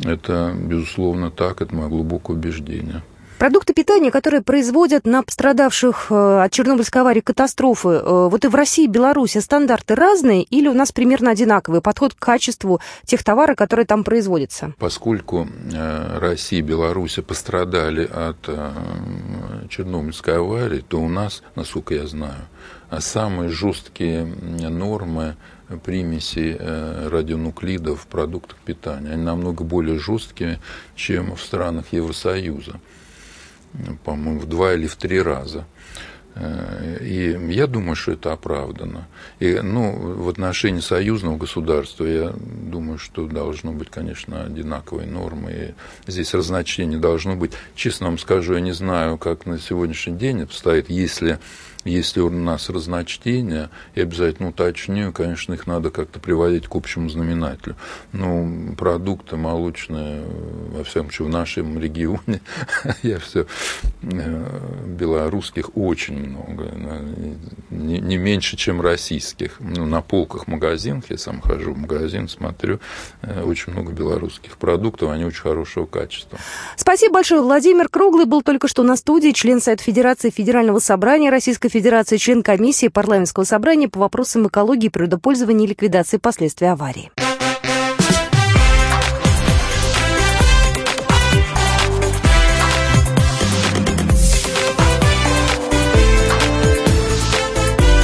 это 0.05 0.55
безусловно 0.57 1.31
так, 1.31 1.63
это 1.63 1.75
мое 1.75 1.89
глубокое 1.89 2.37
убеждение. 2.37 3.03
Продукты 3.41 3.73
питания, 3.73 4.11
которые 4.11 4.43
производят 4.43 5.07
на 5.07 5.23
пострадавших 5.23 6.09
э, 6.11 6.43
от 6.45 6.53
Чернобыльской 6.53 7.01
аварии 7.01 7.23
катастрофы, 7.23 7.89
э, 7.89 8.29
вот 8.31 8.45
и 8.45 8.49
в 8.49 8.55
России 8.55 8.85
и 8.85 8.87
Беларуси 8.87 9.39
стандарты 9.39 9.95
разные 9.95 10.43
или 10.43 10.69
у 10.69 10.75
нас 10.75 10.93
примерно 10.93 11.31
одинаковый 11.31 11.81
подход 11.81 12.13
к 12.13 12.19
качеству 12.19 12.83
тех 13.07 13.25
товаров, 13.25 13.57
которые 13.57 13.87
там 13.87 14.05
производятся? 14.05 14.75
Поскольку 14.79 15.49
э, 15.73 16.19
Россия 16.19 16.59
и 16.59 16.63
Беларусь 16.63 17.19
пострадали 17.27 18.05
от 18.05 18.47
Чернобыльской 19.71 20.37
аварии, 20.37 20.85
то 20.87 21.01
у 21.01 21.09
нас, 21.09 21.43
насколько 21.55 21.95
я 21.95 22.07
знаю, 22.07 22.43
самые 22.99 23.49
жесткие 23.49 24.27
нормы 24.27 25.37
примеси 25.83 26.59
радионуклидов 27.09 28.03
в 28.03 28.07
продуктах 28.07 28.59
питания. 28.59 29.13
Они 29.13 29.23
намного 29.23 29.65
более 29.65 29.99
жесткие, 29.99 30.59
чем 30.95 31.37
в 31.37 31.41
странах 31.41 31.87
Евросоюза 31.93 32.81
по-моему, 34.05 34.41
в 34.41 34.47
два 34.47 34.75
или 34.75 34.87
в 34.87 34.97
три 34.97 35.21
раза. 35.21 35.67
Э, 36.35 36.99
и 37.01 37.37
я 37.53 37.67
думаю, 37.67 37.97
что 37.97 38.13
это 38.13 38.33
оправдано. 38.33 39.09
И, 39.41 39.61
ну, 39.63 39.93
в 39.93 40.29
отношении 40.29 40.81
союзного 40.81 41.37
государства, 41.37 42.05
я 42.05 42.33
думаю, 42.33 42.99
что 42.99 43.27
должно 43.27 43.73
быть, 43.73 43.91
конечно, 43.91 44.45
одинаковые 44.45 45.09
нормы. 45.09 45.75
И 46.07 46.11
здесь 46.11 46.35
разночтение 46.35 46.99
должно 46.99 47.37
быть. 47.37 47.53
Честно 47.75 48.07
вам 48.07 48.19
скажу, 48.19 48.55
я 48.55 48.61
не 48.61 48.73
знаю, 48.73 49.19
как 49.19 49.47
на 49.47 49.59
сегодняшний 49.59 50.17
день 50.17 50.43
обстоит, 50.43 50.89
если 50.89 51.39
если 51.85 52.21
у 52.21 52.31
нас 52.31 52.69
разночтения, 52.69 53.71
я 53.95 54.03
обязательно 54.03 54.51
уточню, 54.51 55.13
конечно, 55.13 55.55
их 55.55 55.67
надо 55.67 55.91
как-то 55.91 56.21
приводить 56.21 56.67
к 56.67 56.75
общему 56.75 57.09
знаменателю. 57.09 57.77
Ну, 58.13 58.75
продукты 58.77 59.37
молочные, 59.37 60.23
во 60.73 60.85
всяком 60.85 61.11
случае, 61.11 61.29
в 61.29 61.31
нашем 61.31 61.81
регионе, 61.81 62.41
я 63.03 63.19
все, 63.19 63.47
э, 64.03 64.61
белорусских 64.87 65.77
очень 65.77 66.19
много, 66.19 66.71
не, 67.71 67.99
не 67.99 68.17
меньше, 68.19 68.57
чем 68.57 68.81
российских. 68.81 69.57
Ну, 69.61 69.87
на 69.87 70.03
полках 70.03 70.47
магазинов, 70.47 71.05
я 71.09 71.17
сам 71.17 71.41
хожу 71.41 71.73
в 71.73 71.79
магазин, 71.79 72.29
смотрю, 72.29 72.81
э, 73.23 73.43
очень 73.43 73.73
много 73.73 73.93
белорусских 73.93 74.59
продуктов, 74.59 75.11
они 75.11 75.25
очень 75.25 75.43
хорошего 75.43 75.87
качества. 75.87 76.39
Спасибо 76.77 77.15
большое. 77.15 77.41
Владимир 77.41 77.89
Круглый 77.89 78.27
был 78.27 78.43
только 78.43 78.69
что 78.69 78.83
на 78.83 78.97
студии, 78.97 79.31
член 79.31 79.63
Совета 79.63 79.83
Федерации 79.83 80.31
Федерального 80.31 80.79
собрания 80.79 81.31
Российской 81.31 81.70
Федерации, 81.71 82.17
член 82.19 82.43
комиссии 82.43 82.89
парламентского 82.89 83.45
собрания 83.45 83.89
по 83.89 84.01
вопросам 84.01 84.49
экологии, 84.49 84.89
природопользования 84.89 85.67
и 85.67 85.71
ликвидации 85.71 86.19
последствий 86.19 86.67
аварии. 86.67 87.11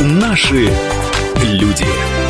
Наши 0.00 0.70
люди. 1.42 2.25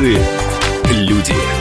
Наши 0.00 0.16
люди. 0.92 1.59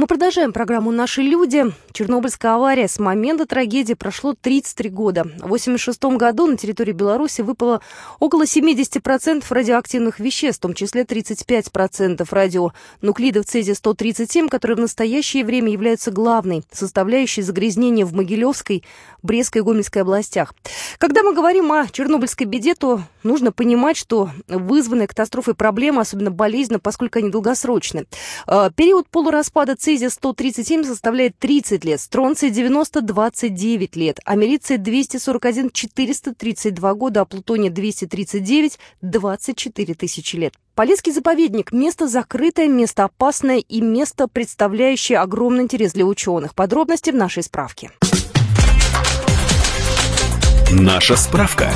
Мы 0.00 0.06
продолжаем 0.06 0.54
программу 0.54 0.92
«Наши 0.92 1.20
люди». 1.20 1.62
Чернобыльская 1.92 2.54
авария. 2.54 2.88
С 2.88 2.98
момента 2.98 3.44
трагедии 3.44 3.92
прошло 3.92 4.32
33 4.32 4.88
года. 4.88 5.24
В 5.24 5.44
1986 5.44 6.16
году 6.16 6.46
на 6.46 6.56
территории 6.56 6.92
Беларуси 6.92 7.42
выпало 7.42 7.82
около 8.18 8.44
70% 8.44 9.44
радиоактивных 9.50 10.18
веществ, 10.18 10.60
в 10.60 10.62
том 10.62 10.72
числе 10.72 11.02
35% 11.02 12.26
радионуклидов 12.30 13.44
цезия-137, 13.44 14.48
которые 14.48 14.78
в 14.78 14.80
настоящее 14.80 15.44
время 15.44 15.70
являются 15.70 16.10
главной 16.10 16.62
составляющей 16.72 17.42
загрязнения 17.42 18.06
в 18.06 18.14
Могилевской, 18.14 18.82
Брестской 19.22 19.60
и 19.60 19.64
Гомельской 19.64 20.00
областях. 20.00 20.54
Когда 20.96 21.22
мы 21.22 21.34
говорим 21.34 21.72
о 21.72 21.86
чернобыльской 21.88 22.46
беде, 22.46 22.74
то 22.74 23.02
нужно 23.22 23.52
понимать, 23.52 23.98
что 23.98 24.30
вызванная 24.48 25.08
катастрофой 25.08 25.52
проблема 25.52 26.00
особенно 26.00 26.30
болезненна, 26.30 26.78
поскольку 26.78 27.18
они 27.18 27.28
долгосрочны. 27.28 28.06
Э, 28.46 28.70
период 28.74 29.06
полураспада 29.08 29.76
цезия-137 29.90 30.84
составляет 30.84 31.36
30 31.38 31.84
лет, 31.84 32.00
стронция-90– 32.00 33.00
29 33.02 33.96
лет, 33.96 34.20
америция-241– 34.24 35.70
432 35.72 36.94
года, 36.94 37.22
а 37.22 37.24
плутония-239– 37.24 38.78
24 39.02 39.94
тысячи 39.94 40.36
лет. 40.36 40.54
Полесский 40.76 41.12
заповедник– 41.12 41.72
место 41.72 42.06
закрытое, 42.06 42.68
место 42.68 43.04
опасное 43.04 43.58
и 43.58 43.80
место, 43.80 44.28
представляющее 44.28 45.18
огромный 45.18 45.64
интерес 45.64 45.92
для 45.92 46.06
ученых. 46.06 46.54
Подробности 46.54 47.10
в 47.10 47.16
нашей 47.16 47.42
справке. 47.42 47.90
Наша 50.70 51.16
справка. 51.16 51.72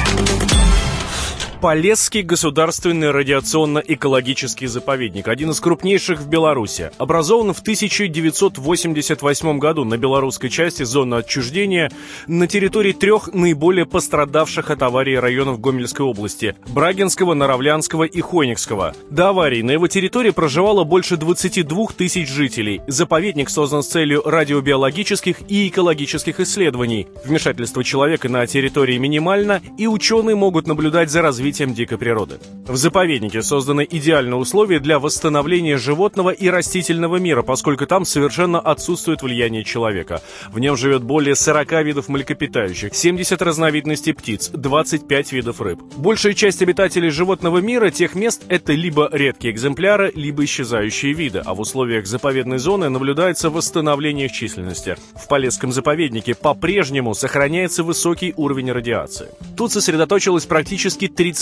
Полесский 1.64 2.20
государственный 2.20 3.10
радиационно-экологический 3.10 4.66
заповедник, 4.66 5.28
один 5.28 5.52
из 5.52 5.60
крупнейших 5.60 6.20
в 6.20 6.28
Беларуси. 6.28 6.90
Образован 6.98 7.54
в 7.54 7.60
1988 7.60 9.58
году 9.58 9.84
на 9.84 9.96
белорусской 9.96 10.50
части 10.50 10.82
зоны 10.82 11.14
отчуждения 11.14 11.90
на 12.26 12.46
территории 12.48 12.92
трех 12.92 13.32
наиболее 13.32 13.86
пострадавших 13.86 14.68
от 14.68 14.82
аварии 14.82 15.14
районов 15.14 15.58
Гомельской 15.58 16.04
области– 16.04 16.54
Брагинского, 16.68 17.32
Наравлянского 17.32 18.04
и 18.04 18.20
Хойникского. 18.20 18.94
До 19.08 19.30
аварии 19.30 19.62
на 19.62 19.70
его 19.70 19.88
территории 19.88 20.32
проживало 20.32 20.84
больше 20.84 21.16
22 21.16 21.86
тысяч 21.96 22.28
жителей. 22.28 22.82
Заповедник 22.88 23.48
создан 23.48 23.82
с 23.82 23.88
целью 23.88 24.20
радиобиологических 24.22 25.50
и 25.50 25.68
экологических 25.68 26.40
исследований. 26.40 27.06
Вмешательство 27.24 27.82
человека 27.82 28.28
на 28.28 28.46
территории 28.46 28.98
минимально, 28.98 29.62
и 29.78 29.86
ученые 29.86 30.36
могут 30.36 30.66
наблюдать 30.66 31.08
за 31.08 31.22
развитием 31.22 31.53
развитием 31.54 31.74
дикой 31.74 31.98
природы. 31.98 32.38
В 32.66 32.76
заповеднике 32.76 33.42
созданы 33.42 33.86
идеальные 33.88 34.36
условия 34.36 34.80
для 34.80 34.98
восстановления 34.98 35.76
животного 35.76 36.30
и 36.30 36.48
растительного 36.48 37.16
мира, 37.16 37.42
поскольку 37.42 37.86
там 37.86 38.04
совершенно 38.04 38.58
отсутствует 38.58 39.22
влияние 39.22 39.62
человека. 39.64 40.20
В 40.52 40.58
нем 40.58 40.76
живет 40.76 41.04
более 41.04 41.36
40 41.36 41.84
видов 41.84 42.08
млекопитающих, 42.08 42.94
70 42.94 43.40
разновидностей 43.42 44.14
птиц, 44.14 44.50
25 44.52 45.32
видов 45.32 45.60
рыб. 45.60 45.80
Большая 45.96 46.34
часть 46.34 46.62
обитателей 46.62 47.10
животного 47.10 47.58
мира 47.58 47.90
тех 47.90 48.14
мест– 48.14 48.42
это 48.48 48.72
либо 48.72 49.08
редкие 49.12 49.52
экземпляры, 49.52 50.10
либо 50.14 50.44
исчезающие 50.44 51.12
виды, 51.12 51.40
а 51.44 51.54
в 51.54 51.60
условиях 51.60 52.06
заповедной 52.06 52.58
зоны 52.58 52.88
наблюдается 52.88 53.50
восстановление 53.50 54.26
их 54.26 54.32
численности. 54.32 54.96
В 55.14 55.28
Полесском 55.28 55.72
заповеднике 55.72 56.34
по-прежнему 56.34 57.14
сохраняется 57.14 57.84
высокий 57.84 58.34
уровень 58.36 58.72
радиации. 58.72 59.28
Тут 59.56 59.72
сосредоточилось 59.72 60.46
практически 60.46 61.04
30% 61.06 61.33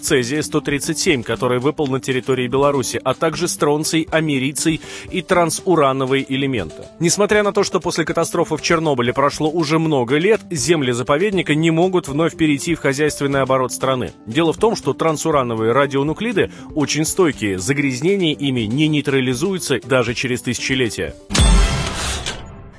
цезия-137, 0.00 1.22
который 1.22 1.58
выпал 1.58 1.86
на 1.88 2.00
территории 2.00 2.48
Беларуси, 2.48 3.00
а 3.02 3.14
также 3.14 3.48
стронций, 3.48 4.08
америций 4.10 4.80
и 5.10 5.22
трансурановые 5.22 6.24
элементы. 6.32 6.84
Несмотря 7.00 7.42
на 7.42 7.52
то, 7.52 7.62
что 7.62 7.80
после 7.80 8.04
катастрофы 8.04 8.56
в 8.56 8.62
Чернобыле 8.62 9.12
прошло 9.12 9.50
уже 9.50 9.78
много 9.78 10.16
лет, 10.18 10.40
земли 10.50 10.92
заповедника 10.92 11.54
не 11.54 11.70
могут 11.70 12.08
вновь 12.08 12.36
перейти 12.36 12.74
в 12.74 12.80
хозяйственный 12.80 13.42
оборот 13.42 13.72
страны. 13.72 14.12
Дело 14.26 14.52
в 14.52 14.58
том, 14.58 14.76
что 14.76 14.92
трансурановые 14.92 15.72
радионуклиды 15.72 16.50
очень 16.74 17.04
стойкие, 17.04 17.58
загрязнение 17.58 18.32
ими 18.32 18.62
не 18.62 18.88
нейтрализуется 18.88 19.80
даже 19.84 20.14
через 20.14 20.42
тысячелетия. 20.42 21.14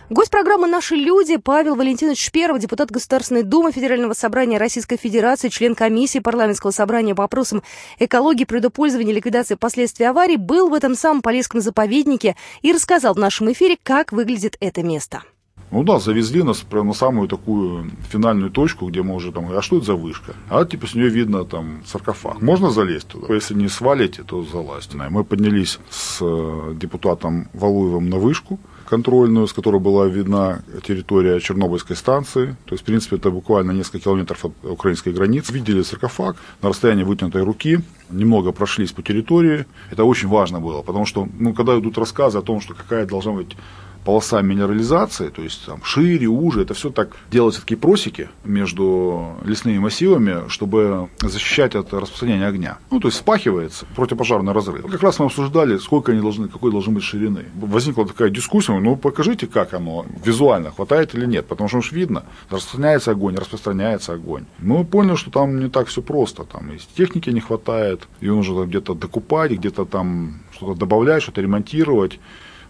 Гость 0.09 0.31
программы 0.31 0.69
«Наши 0.69 0.95
люди» 0.95 1.35
Павел 1.35 1.75
Валентинович 1.75 2.27
Шперов, 2.27 2.59
депутат 2.59 2.89
Государственной 2.91 3.43
Думы 3.43 3.73
Федерального 3.73 4.13
собрания 4.13 4.57
Российской 4.57 4.95
Федерации, 4.95 5.49
член 5.49 5.75
комиссии 5.75 6.19
парламентского 6.19 6.71
собрания 6.71 7.13
по 7.13 7.23
вопросам 7.23 7.61
экологии, 7.99 8.45
предупользования 8.45 9.11
и 9.11 9.15
ликвидации 9.15 9.55
последствий 9.55 10.05
аварий, 10.05 10.37
был 10.37 10.69
в 10.69 10.73
этом 10.73 10.95
самом 10.95 11.21
Полесском 11.21 11.59
заповеднике 11.59 12.37
и 12.61 12.71
рассказал 12.71 13.15
в 13.15 13.19
нашем 13.19 13.51
эфире, 13.51 13.77
как 13.83 14.13
выглядит 14.13 14.55
это 14.61 14.81
место. 14.81 15.23
Ну 15.71 15.83
да, 15.83 15.99
завезли 15.99 16.43
нас 16.43 16.59
прямо 16.59 16.87
на 16.87 16.93
самую 16.93 17.27
такую 17.27 17.91
финальную 18.09 18.51
точку, 18.51 18.87
где 18.87 19.01
мы 19.01 19.15
уже 19.15 19.31
там, 19.31 19.51
а 19.51 19.61
что 19.61 19.77
это 19.77 19.85
за 19.85 19.95
вышка? 19.95 20.33
А 20.49 20.65
типа 20.65 20.87
с 20.87 20.95
нее 20.95 21.09
видно 21.09 21.43
там 21.43 21.81
саркофаг. 21.85 22.41
Можно 22.41 22.71
залезть 22.71 23.07
туда? 23.07 23.33
Если 23.33 23.53
не 23.53 23.67
свалите, 23.67 24.23
то 24.23 24.43
залазьте. 24.43 24.97
Мы 25.09 25.23
поднялись 25.23 25.79
с 25.89 26.19
э, 26.21 26.73
депутатом 26.75 27.49
Валуевым 27.53 28.09
на 28.09 28.17
вышку, 28.17 28.59
контрольную, 28.87 29.47
с 29.47 29.53
которой 29.53 29.81
была 29.81 30.07
видна 30.07 30.63
территория 30.83 31.39
Чернобыльской 31.39 31.95
станции. 31.95 32.55
То 32.65 32.73
есть, 32.73 32.83
в 32.83 32.85
принципе, 32.85 33.17
это 33.17 33.29
буквально 33.29 33.71
несколько 33.71 33.99
километров 33.99 34.45
от 34.45 34.53
украинской 34.63 35.11
границы. 35.11 35.51
Видели 35.53 35.81
саркофаг 35.81 36.37
на 36.61 36.69
расстоянии 36.69 37.03
вытянутой 37.03 37.43
руки, 37.43 37.79
немного 38.09 38.51
прошлись 38.53 38.93
по 38.93 39.01
территории. 39.01 39.65
Это 39.91 40.05
очень 40.05 40.29
важно 40.29 40.61
было, 40.61 40.81
потому 40.81 41.05
что, 41.05 41.27
ну, 41.39 41.53
когда 41.53 41.77
идут 41.77 41.97
рассказы 41.97 42.37
о 42.37 42.41
том, 42.41 42.61
что 42.61 42.73
какая 42.73 43.05
должна 43.05 43.33
быть 43.33 43.57
полоса 44.05 44.41
минерализации, 44.41 45.29
то 45.29 45.41
есть 45.41 45.65
там 45.65 45.83
шире, 45.83 46.27
уже, 46.27 46.61
это 46.61 46.73
все 46.73 46.89
так 46.89 47.15
делаются 47.31 47.61
такие 47.61 47.77
просеки 47.77 48.29
между 48.43 49.35
лесными 49.43 49.79
массивами, 49.79 50.49
чтобы 50.49 51.09
защищать 51.21 51.75
от 51.75 51.93
распространения 51.93 52.47
огня. 52.47 52.77
Ну, 52.91 52.99
то 52.99 53.07
есть 53.07 53.17
спахивается 53.17 53.85
противопожарный 53.95 54.53
разрыв. 54.53 54.85
Как 54.85 55.03
раз 55.03 55.19
мы 55.19 55.25
обсуждали, 55.25 55.77
сколько 55.77 56.11
они 56.11 56.21
должны, 56.21 56.47
какой 56.47 56.71
должны 56.71 56.93
быть 56.93 57.03
ширины. 57.03 57.45
Возникла 57.55 58.07
такая 58.07 58.29
дискуссия, 58.29 58.77
ну 58.79 58.95
покажите, 58.95 59.47
как 59.47 59.73
оно 59.73 60.05
визуально, 60.23 60.71
хватает 60.71 61.15
или 61.15 61.25
нет, 61.25 61.45
потому 61.47 61.67
что 61.69 61.77
уж 61.77 61.91
видно, 61.91 62.23
распространяется 62.49 63.11
огонь, 63.11 63.35
распространяется 63.35 64.13
огонь. 64.13 64.45
Мы 64.59 64.83
поняли, 64.85 65.15
что 65.15 65.31
там 65.31 65.59
не 65.59 65.69
так 65.69 65.87
все 65.87 66.01
просто, 66.01 66.43
там 66.43 66.71
и 66.71 66.77
техники 66.95 67.29
не 67.29 67.39
хватает, 67.39 68.07
ее 68.21 68.33
нужно 68.33 68.65
где-то 68.65 68.93
докупать, 68.93 69.51
где-то 69.51 69.85
там 69.85 70.41
что-то 70.51 70.79
добавлять, 70.79 71.23
что-то 71.23 71.41
ремонтировать. 71.41 72.19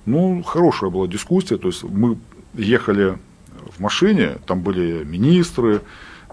Ну, 0.08 0.42
хорошая 0.42 0.90
была 0.90 1.06
дискуссия, 1.06 1.58
то 1.58 1.68
есть 1.68 1.84
мы 1.84 2.18
ехали 2.54 3.18
в 3.76 3.82
машине, 3.82 4.38
там 4.48 4.62
были 4.62 5.04
министры, 5.04 5.82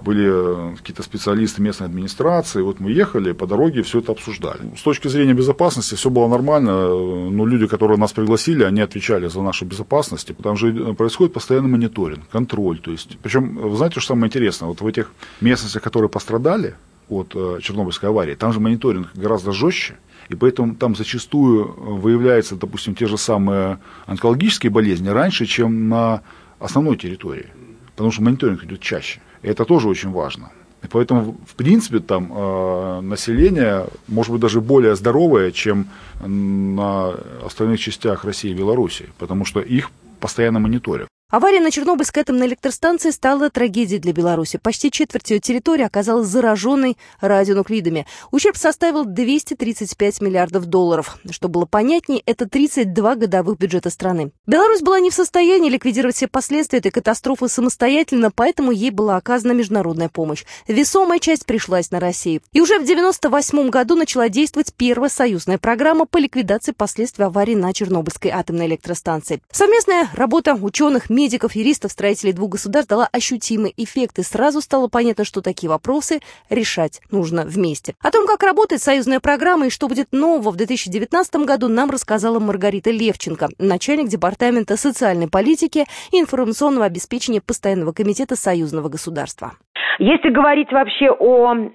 были 0.01 0.77
какие-то 0.77 1.03
специалисты 1.03 1.61
местной 1.61 1.89
администрации, 1.89 2.63
вот 2.63 2.79
мы 2.79 2.93
ехали, 2.93 3.33
по 3.33 3.49
дороге 3.49 3.83
все 3.83 3.99
это 3.99 4.13
обсуждали. 4.13 4.61
С 4.77 4.83
точки 4.83 5.09
зрения 5.09 5.35
безопасности 5.35 5.97
все 5.97 6.09
было 6.09 6.29
нормально, 6.29 6.89
но 7.31 7.47
люди, 7.47 7.67
которые 7.67 7.99
нас 7.99 8.13
пригласили, 8.13 8.63
они 8.63 8.81
отвечали 8.81 9.27
за 9.27 9.43
нашу 9.43 9.65
безопасность, 9.65 10.31
там 10.41 10.57
же 10.57 10.95
происходит 10.95 11.33
постоянный 11.33 11.69
мониторинг, 11.69 12.29
контроль, 12.31 12.79
то 12.79 12.93
есть, 12.93 13.19
причем, 13.23 13.57
вы 13.57 13.77
знаете, 13.77 13.99
что 13.99 14.15
самое 14.15 14.29
интересное, 14.29 14.69
вот 14.69 14.81
в 14.81 14.87
этих 14.87 15.11
местностях, 15.41 15.83
которые 15.83 16.09
пострадали 16.09 16.75
от 17.09 17.33
э, 17.35 17.59
Чернобыльской 17.61 18.09
аварии, 18.09 18.35
там 18.35 18.53
же 18.53 18.61
мониторинг 18.61 19.09
гораздо 19.15 19.53
жестче, 19.53 19.97
и 20.29 20.35
поэтому 20.35 20.75
там 20.75 20.97
зачастую 20.97 21.75
выявляются, 22.01 22.57
допустим, 22.57 22.95
те 22.95 23.07
же 23.07 23.19
самые 23.19 23.79
онкологические 24.07 24.71
болезни 24.71 25.09
раньше, 25.09 25.47
чем 25.47 25.89
на 25.89 26.23
основной 26.59 26.97
территории, 26.97 27.47
потому 27.95 28.11
что 28.11 28.23
мониторинг 28.23 28.65
идет 28.65 28.81
чаще. 28.81 29.21
И 29.43 29.49
это 29.49 29.65
тоже 29.65 29.89
очень 29.89 30.11
важно. 30.11 30.51
И 30.83 30.87
поэтому, 30.87 31.37
в 31.47 31.55
принципе, 31.55 31.99
там 31.99 32.31
э, 32.31 33.01
население 33.01 33.87
может 34.07 34.33
быть 34.33 34.41
даже 34.41 34.61
более 34.61 34.95
здоровое, 34.97 35.51
чем 35.51 35.87
на 36.21 37.15
остальных 37.45 37.81
частях 37.81 38.25
России 38.25 38.51
и 38.51 38.55
Беларуси, 38.55 39.07
потому 39.19 39.45
что 39.47 39.61
их 39.61 39.91
постоянно 40.21 40.61
мониторят. 40.61 41.09
Авария 41.35 41.59
на 41.59 41.73
Чернобыльской 41.73 42.20
атомной 42.20 42.47
электростанции 42.47 43.11
стала 43.11 43.51
трагедией 43.51 43.99
для 43.99 44.12
Беларуси. 44.12 44.57
Почти 44.57 44.88
четверть 44.92 45.33
ее 45.33 45.40
территории 45.40 45.83
оказалась 45.83 46.29
зараженной 46.29 46.97
радионуклидами. 47.20 48.07
Ущерб 48.31 48.57
составил 48.57 49.05
235 49.05 50.20
миллиардов 50.20 50.66
долларов. 50.66 51.18
Что 51.29 51.49
было 51.49 51.66
понятнее, 51.66 52.23
это 52.25 52.49
32 52.49 53.16
годовых 53.16 53.59
бюджета 53.59 53.90
страны. 53.90 54.31
Беларусь 54.47 54.83
была 54.83 55.01
не 55.01 55.11
в 55.11 55.14
состоянии 55.14 55.70
ликвидировать 55.70 56.14
все 56.14 56.29
последствия 56.29 56.79
этой 56.79 56.92
катастрофы 56.92 57.49
самостоятельно, 57.49 58.31
поэтому 58.31 58.70
ей 58.70 58.90
была 58.90 59.16
оказана 59.16 59.51
международная 59.51 60.09
помощь. 60.09 60.44
Весомая 60.68 61.18
часть 61.18 61.47
пришлась 61.47 61.90
на 61.90 61.99
Россию. 61.99 62.42
И 62.53 62.61
уже 62.61 62.75
в 62.75 62.85
1998 62.85 63.70
году 63.70 63.97
начала 63.97 64.29
действовать 64.29 64.73
первая 64.73 65.11
союзная 65.11 65.59
программа 65.59 66.07
по 66.07 66.18
ликвидации 66.18 66.70
последствий 66.70 67.25
аварии 67.25 67.57
на 67.57 67.73
Чернобыльской 67.73 68.31
атомной 68.31 68.66
электростанции. 68.66 69.42
Совместная 69.51 70.09
работа 70.14 70.55
ученых, 70.55 71.11
медиков, 71.25 71.57
юристов, 71.57 71.91
строителей 71.91 72.35
двух 72.35 72.51
государств 72.51 72.91
дала 72.91 73.09
ощутимый 73.11 73.73
эффект, 73.79 74.19
и 74.19 74.23
сразу 74.23 74.61
стало 74.61 74.89
понятно, 74.89 75.25
что 75.25 75.41
такие 75.41 75.71
вопросы 75.71 76.21
решать 76.51 77.01
нужно 77.11 77.47
вместе. 77.47 77.95
О 78.01 78.11
том, 78.11 78.27
как 78.27 78.43
работает 78.43 78.83
союзная 78.83 79.21
программа 79.21 79.67
и 79.67 79.71
что 79.71 79.89
будет 79.89 80.13
нового 80.13 80.51
в 80.51 80.57
2019 80.57 81.37
году, 81.37 81.69
нам 81.69 81.91
рассказала 81.91 82.41
Маргарита 82.41 82.91
Левченко, 82.91 83.49
начальник 83.59 84.09
Департамента 84.09 84.77
социальной 84.77 85.29
политики 85.29 85.87
и 86.13 86.21
информационного 86.21 86.85
обеспечения 86.85 87.41
Постоянного 87.41 87.93
комитета 87.93 88.37
союзного 88.37 88.91
государства. 88.91 89.55
Если 89.99 90.31
говорить 90.31 90.73
вообще 90.73 91.11
о 91.11 91.55
э, 91.55 91.69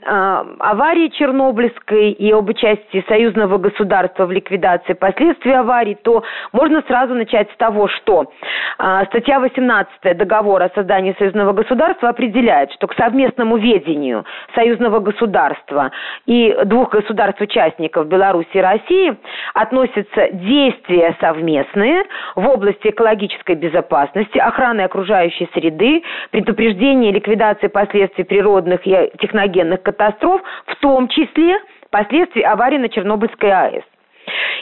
аварии 0.59 1.07
Чернобыльской 1.09 2.11
и 2.11 2.31
об 2.31 2.49
участии 2.49 3.03
союзного 3.07 3.57
государства 3.57 4.25
в 4.25 4.31
ликвидации 4.31 4.93
последствий 4.93 5.53
аварии, 5.53 5.97
то 6.01 6.23
можно 6.51 6.81
сразу 6.87 7.13
начать 7.13 7.49
с 7.51 7.57
того, 7.57 7.87
что 7.87 8.31
э, 8.77 9.05
статья 9.07 9.39
18 9.39 10.17
договора 10.17 10.65
о 10.65 10.75
создании 10.75 11.15
союзного 11.17 11.53
государства 11.53 12.09
определяет, 12.09 12.71
что 12.73 12.87
к 12.87 12.95
совместному 12.95 13.57
ведению 13.57 14.25
союзного 14.53 14.99
государства 14.99 15.91
и 16.25 16.57
двух 16.65 16.89
государств-участников 16.89 18.07
Беларуси 18.07 18.49
и 18.53 18.59
России 18.59 19.17
относятся 19.53 20.29
действия 20.33 21.15
совместные 21.21 22.03
в 22.35 22.47
области 22.47 22.89
экологической 22.89 23.55
безопасности, 23.55 24.37
охраны 24.37 24.81
окружающей 24.81 25.49
среды, 25.53 26.03
предупреждения 26.31 27.11
ликвидации 27.11 27.67
последствий 27.67 28.08
последствий 28.09 28.23
природных 28.23 28.85
и 28.85 29.11
техногенных 29.19 29.81
катастроф, 29.83 30.41
в 30.67 30.75
том 30.81 31.07
числе 31.07 31.59
последствий 31.91 32.43
аварии 32.43 32.77
на 32.77 32.89
Чернобыльской 32.89 33.51
АЭС. 33.51 33.83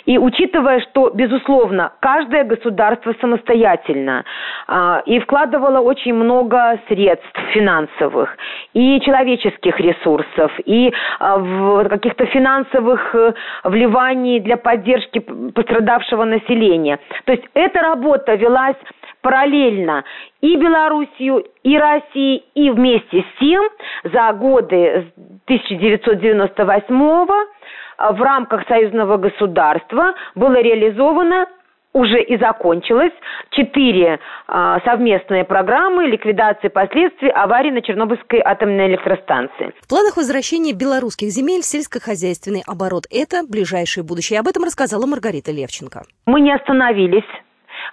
И 0.06 0.18
учитывая, 0.18 0.80
что, 0.82 1.10
безусловно, 1.14 1.92
каждое 2.00 2.44
государство 2.44 3.14
самостоятельно 3.20 4.24
э, 4.68 5.02
и 5.06 5.20
вкладывало 5.20 5.80
очень 5.80 6.14
много 6.14 6.80
средств 6.88 7.40
финансовых 7.54 8.36
и 8.74 9.00
человеческих 9.02 9.80
ресурсов, 9.80 10.52
и 10.66 10.88
э, 10.88 10.92
в 11.20 11.90
каких-то 11.90 12.26
финансовых 12.28 13.16
э, 13.16 13.34
вливаний 13.64 14.40
для 14.40 14.58
поддержки 14.58 15.20
пострадавшего 15.20 16.24
населения. 16.24 17.00
То 17.26 17.34
есть 17.34 17.44
эта 17.54 17.82
работа 17.82 18.36
велась 18.36 18.78
параллельно 19.22 20.04
и 20.42 20.56
Белоруссию, 20.56 21.46
и 21.64 21.78
Россией, 21.78 22.46
и 22.54 22.70
вместе 22.70 23.22
с 23.22 23.40
тем 23.40 23.64
за 24.04 24.32
годы 24.34 25.08
с 25.08 25.44
1998 25.46 27.28
в 27.98 28.22
рамках 28.22 28.68
союзного 28.68 29.18
государства 29.18 30.14
было 30.36 30.62
реализовано 30.62 31.48
уже 31.94 32.22
и 32.22 32.38
закончилась. 32.38 33.14
Четыре 33.52 34.20
а, 34.48 34.80
совместные 34.82 35.44
программы 35.44 36.06
ликвидации 36.06 36.68
последствий 36.68 37.30
аварии 37.30 37.72
на 37.72 37.82
Чернобыльской 37.82 38.40
атомной 38.44 38.88
электростанции. 38.88 39.74
В 39.82 39.90
планах 39.90 40.18
возвращения 40.18 40.74
белорусских 40.74 41.30
земель 41.30 41.64
сельскохозяйственный 41.64 42.62
оборот– 42.68 43.06
это 43.12 43.42
ближайшее 43.50 44.04
будущее. 44.04 44.40
Об 44.40 44.48
этом 44.48 44.64
рассказала 44.64 45.06
Маргарита 45.06 45.52
Левченко. 45.52 46.04
Мы 46.26 46.42
не 46.42 46.54
остановились 46.54 47.26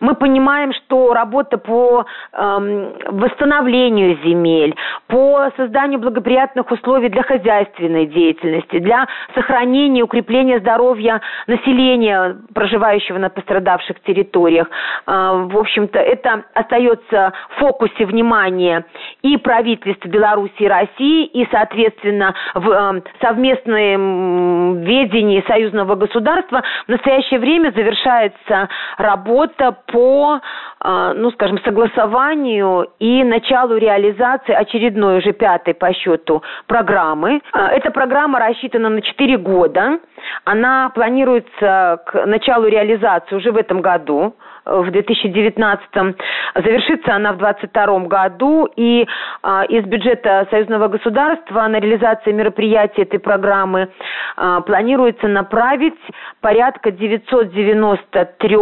мы 0.01 0.15
понимаем, 0.15 0.73
что 0.73 1.13
работа 1.13 1.59
по 1.59 2.07
эм, 2.33 2.93
восстановлению 3.07 4.19
земель, 4.25 4.75
по 5.09 5.51
созданию 5.57 6.01
благоприятных 6.01 6.71
условий 6.71 7.09
для 7.09 7.23
хозяйственной 7.23 8.07
деятельности, 8.07 8.79
для 8.79 9.07
сохранения 9.35 10.01
и 10.01 10.03
укрепления 10.03 10.61
здоровья 10.61 11.21
населения, 11.47 12.37
проживающего 12.55 13.19
на 13.19 13.31
пострадавших 13.31 14.01
территориях, 14.01 14.69
э, 15.07 15.11
в 15.11 15.59
общем-то, 15.59 15.99
это 15.99 16.45
остается 16.55 17.33
в 17.51 17.61
фокусе 17.61 18.07
внимания 18.07 18.85
и 19.23 19.37
правительств 19.37 20.07
Беларуси 20.07 20.55
и 20.59 20.69
России, 20.69 21.27
и, 21.27 21.47
соответственно, 21.51 22.35
в 22.55 22.71
э, 22.71 23.03
совместном 23.21 24.81
ведении 24.83 25.45
союзного 25.47 25.95
государства. 25.95 26.63
В 26.87 26.91
настоящее 26.91 27.41
время 27.41 27.73
завершается 27.75 28.69
работа 28.99 29.77
по, 29.87 30.41
а, 30.81 31.15
ну, 31.15 31.31
скажем, 31.33 31.59
согласованию 31.65 32.89
и 32.99 33.25
началу 33.25 33.77
реализации 33.77 34.53
очередной, 34.53 35.19
уже 35.19 35.33
пятой 35.33 35.75
по 35.75 35.93
счету 35.93 36.43
программы. 36.67 37.41
А, 37.53 37.71
эта 37.71 37.91
программа 37.91 38.39
рассчитана 38.39 38.89
на 38.89 39.01
4 39.01 39.39
года. 39.39 39.99
Она 40.45 40.91
планируется 40.95 42.03
к 42.07 42.27
началу 42.27 42.67
реализации 42.67 43.37
уже 43.37 43.53
в 43.53 43.57
этом 43.57 43.81
году 43.81 44.35
в 44.65 44.91
2019 44.91 46.17
завершится 46.55 47.15
она 47.15 47.33
в 47.33 47.39
2022 47.39 47.99
году 48.07 48.69
и 48.77 49.07
а, 49.43 49.65
из 49.65 49.85
бюджета 49.85 50.47
союзного 50.51 50.89
государства 50.89 51.67
на 51.69 51.79
реализацию 51.79 52.35
мероприятий 52.35 53.03
этой 53.03 53.19
программы 53.19 53.91
а, 54.37 54.61
планируется 54.63 55.29
направить 55.29 55.99
порядка 56.41 56.91
993 56.91 58.57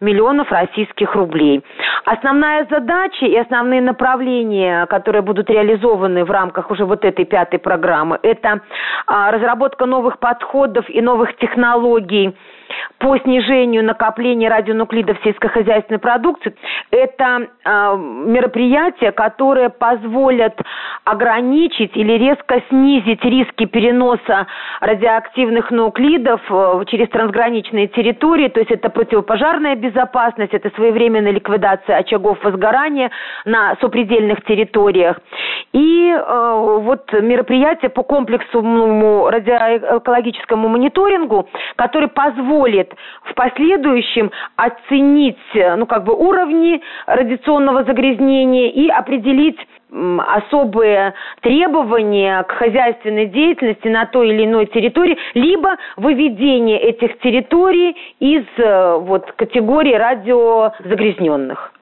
миллионов 0.00 0.50
российских 0.50 1.14
рублей. 1.14 1.62
Основная 2.04 2.66
задача 2.70 3.26
и 3.26 3.36
основные 3.36 3.80
направления, 3.80 4.86
которые 4.86 5.22
будут 5.22 5.50
реализованы 5.50 6.24
в 6.24 6.30
рамках 6.30 6.70
уже 6.70 6.84
вот 6.84 7.04
этой 7.04 7.24
пятой 7.24 7.58
программы, 7.58 8.18
это 8.22 8.60
а, 9.06 9.30
разработка 9.30 9.86
новых 9.86 10.18
подходов 10.18 10.88
и 10.88 11.00
новых 11.00 11.36
технологий 11.36 12.34
по 12.98 13.18
снижению 13.18 13.84
накопления 13.84 14.48
радионуклидов 14.48 15.18
сельскохозяйственной 15.24 15.98
продукции. 15.98 16.54
Это 16.90 17.48
э, 17.64 17.96
мероприятия, 17.96 19.12
которые 19.12 19.68
позволят 19.68 20.58
ограничить 21.04 21.96
или 21.96 22.12
резко 22.14 22.62
снизить 22.68 23.22
риски 23.24 23.66
переноса 23.66 24.46
радиоактивных 24.80 25.70
нуклидов 25.70 26.40
э, 26.48 26.84
через 26.86 27.08
трансграничные 27.10 27.88
территории. 27.88 28.48
То 28.48 28.60
есть 28.60 28.70
это 28.70 28.88
противопожарная 28.88 29.76
безопасность, 29.76 30.54
это 30.54 30.70
своевременная 30.70 31.32
ликвидация 31.32 31.98
очагов 31.98 32.42
возгорания 32.42 33.10
на 33.44 33.76
сопредельных 33.80 34.44
территориях. 34.44 35.18
И 35.72 36.10
э, 36.10 36.78
вот 36.80 37.12
мероприятие 37.12 37.90
по 37.90 38.02
комплексному 38.02 39.28
радиоэкологическому 39.28 40.68
мониторингу, 40.68 41.48
который 41.76 42.08
позволит 42.08 42.63
в 43.24 43.34
последующем 43.34 44.30
оценить 44.56 45.38
ну, 45.54 45.86
как 45.86 46.04
бы 46.04 46.14
уровни 46.14 46.80
радиационного 47.06 47.84
загрязнения 47.84 48.70
и 48.70 48.88
определить 48.88 49.58
особые 49.90 51.14
требования 51.40 52.42
к 52.44 52.52
хозяйственной 52.52 53.26
деятельности 53.26 53.88
на 53.88 54.06
той 54.06 54.30
или 54.30 54.44
иной 54.44 54.66
территории, 54.66 55.16
либо 55.34 55.76
выведение 55.96 56.80
этих 56.80 57.18
территорий 57.20 57.96
из 58.18 58.44
э, 58.56 58.96
вот, 58.98 59.30
категории 59.32 59.94
радиозагрязненных. 59.94 61.73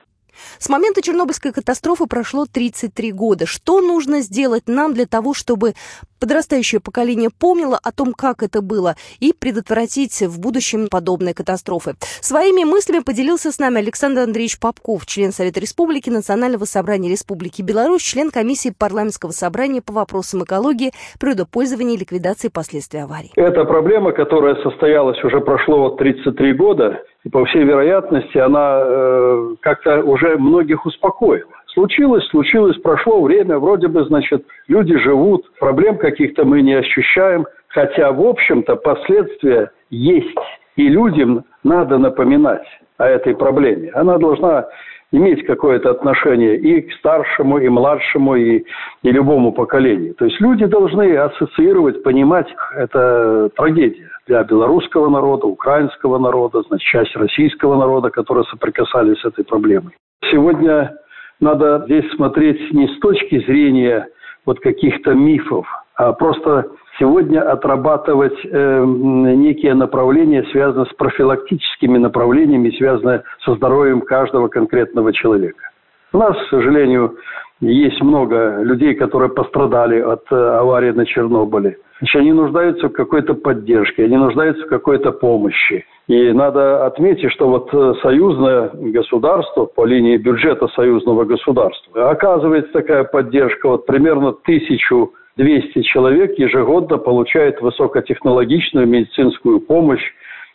С 0.59 0.69
момента 0.69 1.03
Чернобыльской 1.03 1.53
катастрофы 1.53 2.07
прошло 2.07 2.47
33 2.47 3.13
года. 3.13 3.47
Что 3.47 3.81
нужно 3.81 4.21
сделать 4.21 4.65
нам 4.67 4.95
для 4.95 5.07
того, 5.07 5.35
чтобы 5.35 5.75
подрастающее 6.21 6.81
поколение 6.81 7.31
помнило 7.31 7.79
о 7.83 7.91
том, 7.91 8.13
как 8.13 8.43
это 8.43 8.63
было, 8.63 8.95
и 9.19 9.33
предотвратить 9.33 10.21
в 10.23 10.39
будущем 10.39 10.89
подобные 10.89 11.35
катастрофы? 11.35 11.97
Своими 12.21 12.65
мыслями 12.65 13.01
поделился 13.01 13.51
с 13.51 13.59
нами 13.59 13.79
Александр 13.79 14.21
Андреевич 14.21 14.61
Попков, 14.61 15.05
член 15.07 15.33
Совета 15.33 15.61
Республики, 15.61 16.11
Национального 16.11 16.65
собрания 16.65 17.09
Республики 17.09 17.63
Беларусь, 17.63 18.03
член 18.03 18.31
комиссии 18.31 18.73
парламентского 18.77 19.33
собрания 19.33 19.83
по 19.83 19.93
вопросам 19.93 20.45
экологии, 20.45 20.93
природопользования 21.19 21.97
и 21.97 21.99
ликвидации 21.99 22.49
последствий 22.49 23.01
аварий. 23.01 23.33
Это 23.35 23.65
проблема, 23.65 24.13
которая 24.13 24.55
состоялась 24.63 25.23
уже 25.25 25.41
прошло 25.41 25.91
33 25.91 26.53
года, 26.53 27.03
и 27.25 27.29
по 27.29 27.45
всей 27.45 27.65
вероятности 27.65 28.39
она 28.39 28.81
э, 28.83 29.55
как-то 29.61 30.03
уже 30.03 30.37
многих 30.39 30.85
успокоила. 30.87 31.51
Случилось, 31.67 32.27
случилось, 32.29 32.77
прошло 32.79 33.23
время, 33.23 33.59
вроде 33.59 33.89
бы, 33.89 34.05
значит, 34.05 34.45
люди 34.69 34.97
живут, 34.99 35.51
проблем 35.59 35.97
каких-то 35.99 36.45
мы 36.45 36.61
не 36.61 36.75
ощущаем, 36.75 37.47
хотя, 37.69 38.13
в 38.13 38.21
общем-то, 38.21 38.77
последствия 38.77 39.71
есть, 39.89 40.37
и 40.77 40.89
людям 40.89 41.45
надо 41.65 41.97
напоминать 41.99 42.67
о 42.99 43.07
этой 43.07 43.35
проблеме. 43.35 43.91
Она 43.95 44.19
должна 44.19 44.67
иметь 45.13 45.45
какое-то 45.47 45.91
отношение 45.91 46.57
и 46.57 46.81
к 46.81 46.93
старшему, 46.95 47.59
и 47.59 47.69
младшему, 47.69 48.35
и, 48.35 48.65
и 49.03 49.11
любому 49.11 49.53
поколению. 49.53 50.15
То 50.15 50.25
есть 50.25 50.41
люди 50.41 50.65
должны 50.65 51.15
ассоциировать, 51.17 52.03
понимать, 52.03 52.49
это 52.75 53.51
трагедия 53.55 54.11
для 54.27 54.43
белорусского 54.43 55.09
народа, 55.11 55.47
украинского 55.47 56.19
народа, 56.19 56.63
значит, 56.69 56.87
часть 56.87 57.15
российского 57.17 57.77
народа, 57.77 58.11
которые 58.11 58.45
соприкасались 58.45 59.21
с 59.21 59.25
этой 59.25 59.45
проблемой. 59.45 59.93
Сегодня 60.31 60.97
надо 61.41 61.83
здесь 61.85 62.11
смотреть 62.15 62.73
не 62.73 62.89
с 62.89 62.99
точки 63.01 63.45
зрения 63.47 64.09
вот 64.47 64.61
каких-то 64.61 65.13
мифов, 65.13 65.67
а 65.97 66.13
просто 66.13 66.69
сегодня 67.03 67.41
отрабатывать 67.41 68.39
э, 68.45 68.85
некие 68.85 69.75
направления, 69.75 70.45
связанные 70.53 70.87
с 70.87 70.95
профилактическими 70.95 71.99
направлениями, 71.99 72.71
связанные 72.79 73.25
со 73.45 73.57
здоровьем 73.57 74.03
каждого 74.03 74.47
конкретного 74.47 75.13
человека. 75.13 75.71
У 76.13 76.19
нас, 76.19 76.37
к 76.37 76.51
сожалению, 76.51 77.17
есть 77.61 78.01
много 78.03 78.63
людей, 78.63 78.95
которые 78.95 79.31
пострадали 79.31 80.01
от 80.01 80.23
э, 80.31 80.37
аварии 80.37 80.93
на 80.93 81.05
Чернобыле. 81.05 81.79
Значит, 81.99 82.21
они 82.21 82.33
нуждаются 82.33 82.89
в 82.89 82.93
какой-то 82.93 83.35
поддержке, 83.35 84.05
они 84.05 84.17
нуждаются 84.17 84.65
в 84.67 84.69
какой-то 84.69 85.11
помощи. 85.11 85.85
И 86.07 86.33
надо 86.33 86.87
отметить, 86.87 87.33
что 87.33 87.49
вот 87.49 87.69
э, 87.73 87.95
союзное 88.03 88.71
государство 88.75 89.65
по 89.65 89.85
линии 89.85 90.19
бюджета 90.19 90.69
союзного 90.69 91.25
государства 91.25 92.11
оказывается 92.11 92.73
такая 92.73 93.03
поддержка. 93.05 93.69
Вот 93.69 93.87
примерно 93.87 94.35
1200 95.37 95.83
человек 95.83 96.39
ежегодно 96.39 96.99
получают 96.99 97.61
высокотехнологичную 97.61 98.87
медицинскую 98.87 99.61
помощь 99.61 100.03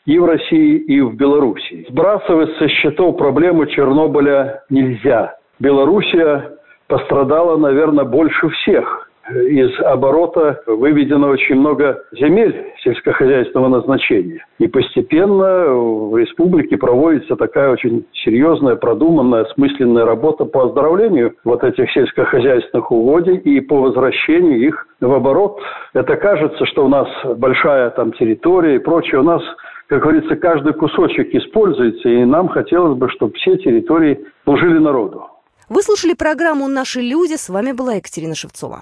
и 0.05 0.17
в 0.19 0.25
России, 0.25 0.77
и 0.77 1.01
в 1.01 1.15
Беларуси. 1.15 1.85
Сбрасывать 1.89 2.55
со 2.57 2.67
счетов 2.69 3.17
проблему 3.17 3.65
Чернобыля 3.65 4.63
нельзя. 4.69 5.35
Белоруссия 5.59 6.57
пострадала, 6.87 7.57
наверное, 7.57 8.05
больше 8.05 8.49
всех. 8.49 9.06
Из 9.29 9.77
оборота 9.81 10.61
выведено 10.65 11.29
очень 11.29 11.55
много 11.55 12.03
земель 12.11 12.73
сельскохозяйственного 12.83 13.67
назначения. 13.67 14.45
И 14.57 14.67
постепенно 14.67 15.67
в 15.67 16.17
республике 16.17 16.77
проводится 16.77 17.35
такая 17.35 17.71
очень 17.71 18.05
серьезная, 18.13 18.75
продуманная, 18.75 19.43
осмысленная 19.43 20.05
работа 20.05 20.45
по 20.45 20.65
оздоровлению 20.65 21.35
вот 21.43 21.63
этих 21.63 21.91
сельскохозяйственных 21.91 22.91
угодий 22.91 23.35
и 23.35 23.59
по 23.59 23.81
возвращению 23.81 24.65
их 24.65 24.87
в 25.01 25.13
оборот. 25.13 25.59
Это 25.93 26.15
кажется, 26.15 26.65
что 26.65 26.85
у 26.85 26.87
нас 26.87 27.07
большая 27.37 27.89
там 27.91 28.13
территория 28.13 28.75
и 28.75 28.79
прочее. 28.79 29.19
У 29.19 29.23
нас 29.23 29.41
как 29.87 30.01
говорится, 30.01 30.35
каждый 30.35 30.73
кусочек 30.73 31.33
используется, 31.33 32.09
и 32.09 32.25
нам 32.25 32.49
хотелось 32.49 32.97
бы, 32.97 33.09
чтобы 33.09 33.33
все 33.35 33.55
территории 33.57 34.25
служили 34.43 34.79
народу. 34.79 35.27
Вы 35.69 35.81
слушали 35.81 36.13
программу 36.13 36.67
«Наши 36.67 36.99
люди». 36.99 37.35
С 37.35 37.47
вами 37.47 37.71
была 37.71 37.93
Екатерина 37.93 38.35
Шевцова. 38.35 38.81